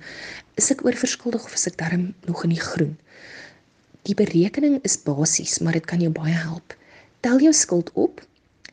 Is 0.59 0.71
ek 0.75 0.83
oorverskuldig 0.85 1.45
of 1.47 1.55
is 1.55 1.69
ek 1.71 1.79
darm 1.79 2.11
nog 2.27 2.43
in 2.43 2.55
die 2.57 2.63
groen? 2.63 2.97
Die 4.09 4.17
berekening 4.17 4.79
is 4.87 4.99
basies, 4.99 5.59
maar 5.61 5.77
dit 5.77 5.87
kan 5.87 6.03
jou 6.03 6.11
baie 6.11 6.35
help 6.35 6.75
tel 7.21 7.39
jou 7.39 7.53
skuld 7.53 7.91
op. 7.93 8.21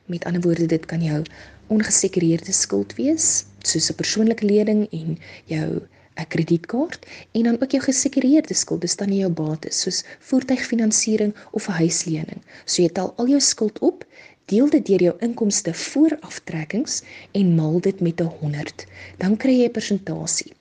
Met 0.04 0.24
ander 0.24 0.40
woorde, 0.40 0.66
dit 0.66 0.86
kan 0.86 1.02
jou 1.02 1.22
ongesekureerde 1.68 2.52
skuld 2.52 2.94
wees, 2.96 3.44
soos 3.62 3.90
'n 3.90 3.94
persoonlike 3.94 4.44
lening 4.44 4.88
en 4.90 5.18
jou 5.44 5.82
'n 6.18 6.26
kredietkaart 6.28 7.06
en 7.32 7.42
dan 7.42 7.60
ook 7.62 7.70
jou 7.70 7.82
gesekureerde 7.82 8.54
skuld, 8.54 8.80
dis 8.80 8.96
dan 8.96 9.16
jou 9.16 9.30
bates 9.30 9.80
soos 9.80 10.04
voertuigfinansiering 10.18 11.34
of 11.50 11.68
'n 11.68 11.72
huislening. 11.72 12.40
So 12.64 12.82
jy 12.82 12.88
tel 12.88 13.12
al 13.16 13.28
jou 13.28 13.40
skuld 13.40 13.78
op, 13.78 14.06
deel 14.44 14.70
dit 14.70 14.86
deur 14.86 15.02
jou 15.02 15.16
inkomste 15.18 15.74
voor 15.74 16.16
aftrekkings 16.20 17.02
en 17.32 17.54
maal 17.54 17.80
dit 17.80 18.00
met 18.00 18.20
100. 18.20 18.86
Dan 19.18 19.36
kry 19.36 19.60
jy 19.60 19.64
'n 19.64 19.70
persentasie. 19.70 20.52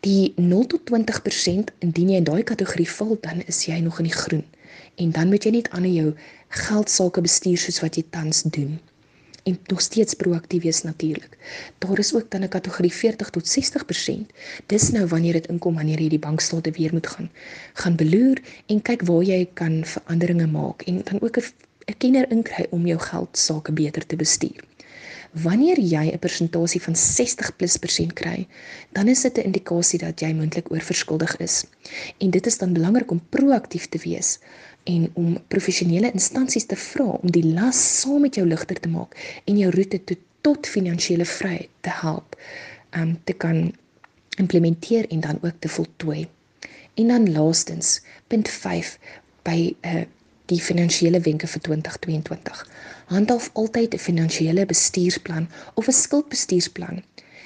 Die 0.00 0.32
0 0.36 0.66
tot 0.66 0.86
20% 0.86 1.72
indien 1.78 2.08
jy 2.08 2.16
in 2.16 2.24
daai 2.24 2.42
kategorie 2.42 2.90
val, 2.90 3.18
dan 3.20 3.42
is 3.46 3.64
jy 3.64 3.78
nog 3.78 3.98
in 3.98 4.04
die 4.04 4.18
groen 4.22 4.44
en 4.96 5.10
dan 5.10 5.28
moet 5.28 5.44
jy 5.44 5.50
net 5.50 5.70
aan 5.70 5.92
jou 5.92 6.14
geldsaake 6.48 7.20
bestuur 7.20 7.58
soos 7.58 7.80
wat 7.80 7.96
jy 7.96 8.04
tans 8.10 8.42
doen 8.42 8.80
en 9.44 9.58
nog 9.66 9.80
steeds 9.80 10.14
proaktief 10.14 10.62
wees 10.62 10.82
natuurlik. 10.82 11.38
Daar 11.78 11.98
is 11.98 12.14
ook 12.14 12.30
dan 12.30 12.42
'n 12.42 12.48
kategorie 12.48 12.92
40 12.92 13.30
tot 13.30 13.48
60%. 13.48 14.32
Dis 14.66 14.90
nou 14.90 15.06
wanneer 15.06 15.32
dit 15.32 15.46
inkom 15.46 15.74
wanneer 15.74 16.00
jy 16.00 16.08
die 16.08 16.18
bankstate 16.18 16.70
weer 16.70 16.92
moet 16.92 17.06
gaan 17.06 17.30
gaan 17.72 17.96
beloer 17.96 18.42
en 18.66 18.82
kyk 18.82 19.02
waar 19.02 19.22
jy 19.22 19.48
kan 19.52 19.84
veranderinge 19.84 20.46
maak 20.46 20.82
en 20.82 21.02
dan 21.04 21.20
ook 21.20 21.36
'n 21.38 21.96
kenner 21.98 22.30
inkry 22.30 22.66
om 22.70 22.86
jou 22.86 22.98
geldsaake 22.98 23.72
beter 23.72 24.06
te 24.06 24.16
bestuur. 24.16 24.64
Wanneer 25.32 25.80
jy 25.80 26.10
'n 26.12 26.18
persentasie 26.18 26.82
van 26.82 26.96
60+% 26.96 28.12
kry, 28.12 28.46
dan 28.92 29.08
is 29.08 29.20
dit 29.20 29.38
'n 29.38 29.40
indikasie 29.40 29.98
dat 29.98 30.20
jy 30.20 30.32
moontlik 30.32 30.70
oorverskuldig 30.70 31.36
is. 31.36 31.64
En 32.18 32.30
dit 32.30 32.46
is 32.46 32.58
dan 32.58 32.72
belangrik 32.72 33.10
om 33.10 33.26
proaktief 33.28 33.88
te 33.88 33.98
wees 33.98 34.38
en 34.84 35.10
om 35.14 35.38
professionele 35.48 36.12
instansies 36.12 36.66
te 36.66 36.76
vra 36.76 37.04
om 37.04 37.30
die 37.30 37.44
las 37.46 37.80
saam 38.00 38.20
met 38.26 38.34
jou 38.34 38.46
ligter 38.46 38.80
te 38.80 38.88
maak 38.88 39.16
en 39.44 39.58
jou 39.58 39.70
roete 39.70 40.04
tot, 40.04 40.20
tot 40.40 40.66
finansiële 40.66 41.24
vryheid 41.24 41.70
te 41.80 41.90
help 42.02 42.36
om 42.94 43.00
um, 43.00 43.16
te 43.24 43.32
kan 43.32 43.72
implementeer 44.38 45.08
en 45.10 45.20
dan 45.20 45.38
ook 45.42 45.54
te 45.58 45.68
voltooi. 45.68 46.28
En 46.94 47.08
dan 47.08 47.32
laastens, 47.32 48.00
punt 48.26 48.48
5 48.48 48.98
by 49.42 49.74
uh, 49.82 50.04
die 50.52 50.60
finansiële 50.60 51.20
wenke 51.20 51.48
vir 51.48 51.60
2022. 51.60 52.60
Handhaaf 53.10 53.50
altyd 53.52 53.94
'n 53.94 53.98
finansiële 53.98 54.66
bestuursplan 54.66 55.48
of 55.74 55.88
'n 55.88 55.92
skuldbestuursplan. 55.92 57.02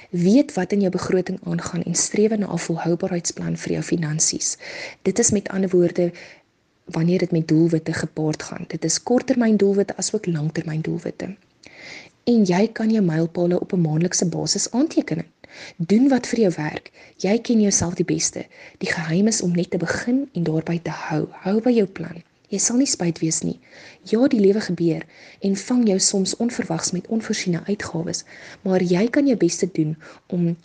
Weet 0.09 0.53
wat 0.53 0.71
in 0.71 0.81
jou 0.81 0.91
begroting 0.91 1.39
aangaan 1.43 1.83
en 1.83 1.95
streef 1.95 2.37
na 2.37 2.51
'n 2.51 2.65
volhoubaarheidsplan 2.67 3.57
vir 3.57 3.71
jou 3.71 3.83
finansies. 3.83 4.57
Dit 5.01 5.19
is 5.19 5.31
met 5.31 5.49
ander 5.49 5.69
woorde 5.69 6.11
wanneer 6.91 7.19
dit 7.19 7.31
met 7.31 7.47
doelwitte 7.47 7.93
gepaard 7.93 8.43
gaan. 8.43 8.65
Dit 8.67 8.83
is 8.83 9.03
korttermyndoelwitte 9.03 9.97
asook 9.97 10.25
langtermyndoelwitte. 10.25 11.35
En 12.23 12.45
jy 12.45 12.67
kan 12.71 12.91
jou 12.91 13.03
mylpale 13.05 13.59
op 13.59 13.73
'n 13.73 13.81
maandelikse 13.81 14.25
basis 14.25 14.71
aanteken. 14.71 15.25
Doen 15.77 16.07
wat 16.09 16.27
vir 16.27 16.39
jou 16.39 16.53
werk. 16.55 16.91
Jy 17.17 17.39
ken 17.39 17.61
jouself 17.61 17.93
die 17.93 18.05
beste. 18.05 18.45
Die 18.77 18.91
geheim 18.91 19.27
is 19.27 19.41
om 19.41 19.51
net 19.51 19.71
te 19.71 19.77
begin 19.77 20.29
en 20.33 20.43
daarby 20.43 20.79
te 20.81 20.89
hou. 20.89 21.27
Hou 21.31 21.61
by 21.61 21.71
jou 21.71 21.85
plan. 21.85 22.23
Jy 22.49 22.57
sal 22.57 22.79
nie 22.81 22.89
spyt 22.89 23.19
wees 23.21 23.41
nie. 23.45 23.59
Ja, 24.09 24.27
die 24.27 24.39
lewe 24.41 24.61
gebeur 24.61 25.05
en 25.45 25.55
vang 25.55 25.87
jou 25.87 25.99
soms 25.99 26.35
onverwags 26.41 26.91
met 26.91 27.07
onvoorsiene 27.07 27.61
uitgawes, 27.67 28.23
maar 28.61 28.81
jy 28.81 29.07
kan 29.13 29.27
jou 29.27 29.37
bes 29.37 29.59
te 29.61 29.69
doen 29.73 29.97
om 30.27 30.55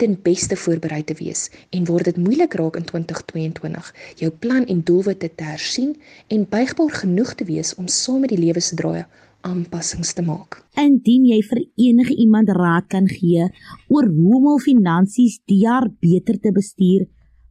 ten 0.00 0.16
beste 0.24 0.56
voorberei 0.56 1.02
te 1.04 1.14
wees 1.18 1.48
en 1.76 1.86
word 1.88 2.08
dit 2.08 2.18
moeilik 2.24 2.54
raak 2.60 2.78
in 2.80 2.86
2022 2.88 3.90
jou 4.22 4.30
plan 4.44 4.64
en 4.64 4.80
doelwitte 4.90 5.28
te 5.36 5.48
hersien 5.52 5.92
en 6.32 6.46
buigbaar 6.48 6.94
genoeg 7.02 7.34
te 7.36 7.44
wees 7.44 7.74
om 7.76 7.88
saam 7.88 8.24
met 8.24 8.32
die 8.32 8.40
lewe 8.40 8.62
se 8.64 8.78
draaie 8.80 9.04
aanpassings 9.46 10.12
te 10.16 10.24
maak. 10.24 10.58
Indien 10.80 11.24
jy 11.28 11.40
vir 11.50 11.62
enige 11.88 12.16
iemand 12.24 12.52
raad 12.56 12.88
kan 12.92 13.08
gee 13.08 13.46
oor 13.88 14.08
hoe 14.08 14.34
om 14.36 14.48
hul 14.50 14.60
finansies 14.64 15.38
die 15.48 15.62
jaar 15.64 15.88
beter 16.00 16.40
te 16.40 16.52
bestuur, 16.56 17.06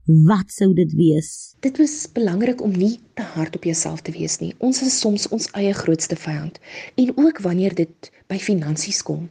wat 0.10 0.50
sou 0.50 0.72
dit 0.74 0.89
wees? 0.98 1.54
Dit 1.62 1.78
was 1.78 2.08
belangrik 2.13 2.63
om 2.65 2.72
nie 2.74 2.95
te 3.13 3.22
hard 3.22 3.56
op 3.56 3.63
jouself 3.63 4.02
te 4.02 4.12
wees 4.12 4.39
nie. 4.41 4.56
Ons 4.58 4.82
is 4.82 4.95
soms 4.98 5.28
ons 5.30 5.45
eie 5.54 5.74
grootste 5.78 6.17
vyand 6.17 6.58
en 6.98 7.12
ook 7.13 7.41
wanneer 7.45 7.76
dit 7.78 8.10
by 8.32 8.39
finansies 8.41 9.04
kom. 9.06 9.28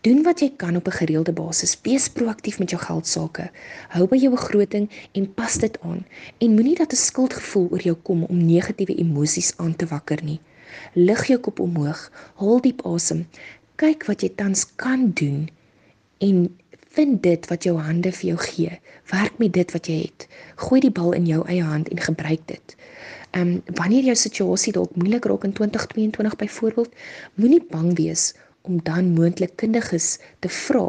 Doen 0.00 0.22
wat 0.24 0.40
jy 0.40 0.48
kan 0.56 0.76
op 0.80 0.88
'n 0.88 0.96
gereelde 0.96 1.32
basis. 1.32 1.76
Wees 1.82 2.08
proaktief 2.08 2.58
met 2.58 2.70
jou 2.70 2.80
geld 2.80 3.06
sake. 3.06 3.50
Hou 3.88 4.06
by 4.08 4.16
jou 4.16 4.30
begroting 4.30 4.88
en 5.12 5.34
pas 5.34 5.58
dit 5.58 5.80
aan. 5.80 6.06
En 6.38 6.54
moenie 6.54 6.76
dat 6.76 6.92
'n 6.92 6.96
skuldgevoel 6.96 7.68
oor 7.70 7.82
jou 7.82 7.96
kom 7.96 8.24
om 8.24 8.46
negatiewe 8.46 8.94
emosies 8.94 9.52
aan 9.56 9.76
te 9.76 9.86
wakker 9.86 10.24
nie. 10.24 10.40
Lig 10.94 11.26
jou 11.26 11.38
kop 11.38 11.60
omhoog, 11.60 12.12
haal 12.34 12.60
diep 12.60 12.82
asem. 12.86 13.26
Kyk 13.76 14.06
wat 14.06 14.20
jy 14.22 14.28
tans 14.34 14.74
kan 14.76 15.10
doen 15.14 15.50
en 16.18 16.56
vind 16.94 17.22
dit 17.22 17.46
wat 17.50 17.66
jou 17.66 17.74
hande 17.78 18.12
vir 18.12 18.26
jou 18.28 18.38
gee. 18.38 18.78
Werk 19.10 19.38
met 19.42 19.52
dit 19.52 19.72
wat 19.74 19.88
jy 19.90 19.96
het. 20.04 20.26
Gooi 20.62 20.80
die 20.84 20.92
bal 20.94 21.12
in 21.16 21.26
jou 21.26 21.42
eie 21.50 21.62
hand 21.66 21.88
en 21.90 22.02
gebruik 22.08 22.46
dit. 22.50 22.76
Ehm 23.34 23.54
um, 23.56 23.76
wanneer 23.80 24.06
jou 24.10 24.16
situasie 24.16 24.72
dalk 24.72 24.94
moeilik 24.94 25.24
raak 25.30 25.44
in 25.44 25.52
2022 25.52 26.36
byvoorbeeld, 26.42 26.92
moenie 27.34 27.64
bang 27.70 27.96
wees 27.98 28.34
om 28.62 28.78
dan 28.82 29.10
moontlik 29.16 29.56
kundiges 29.56 30.18
te 30.38 30.48
vra. 30.48 30.86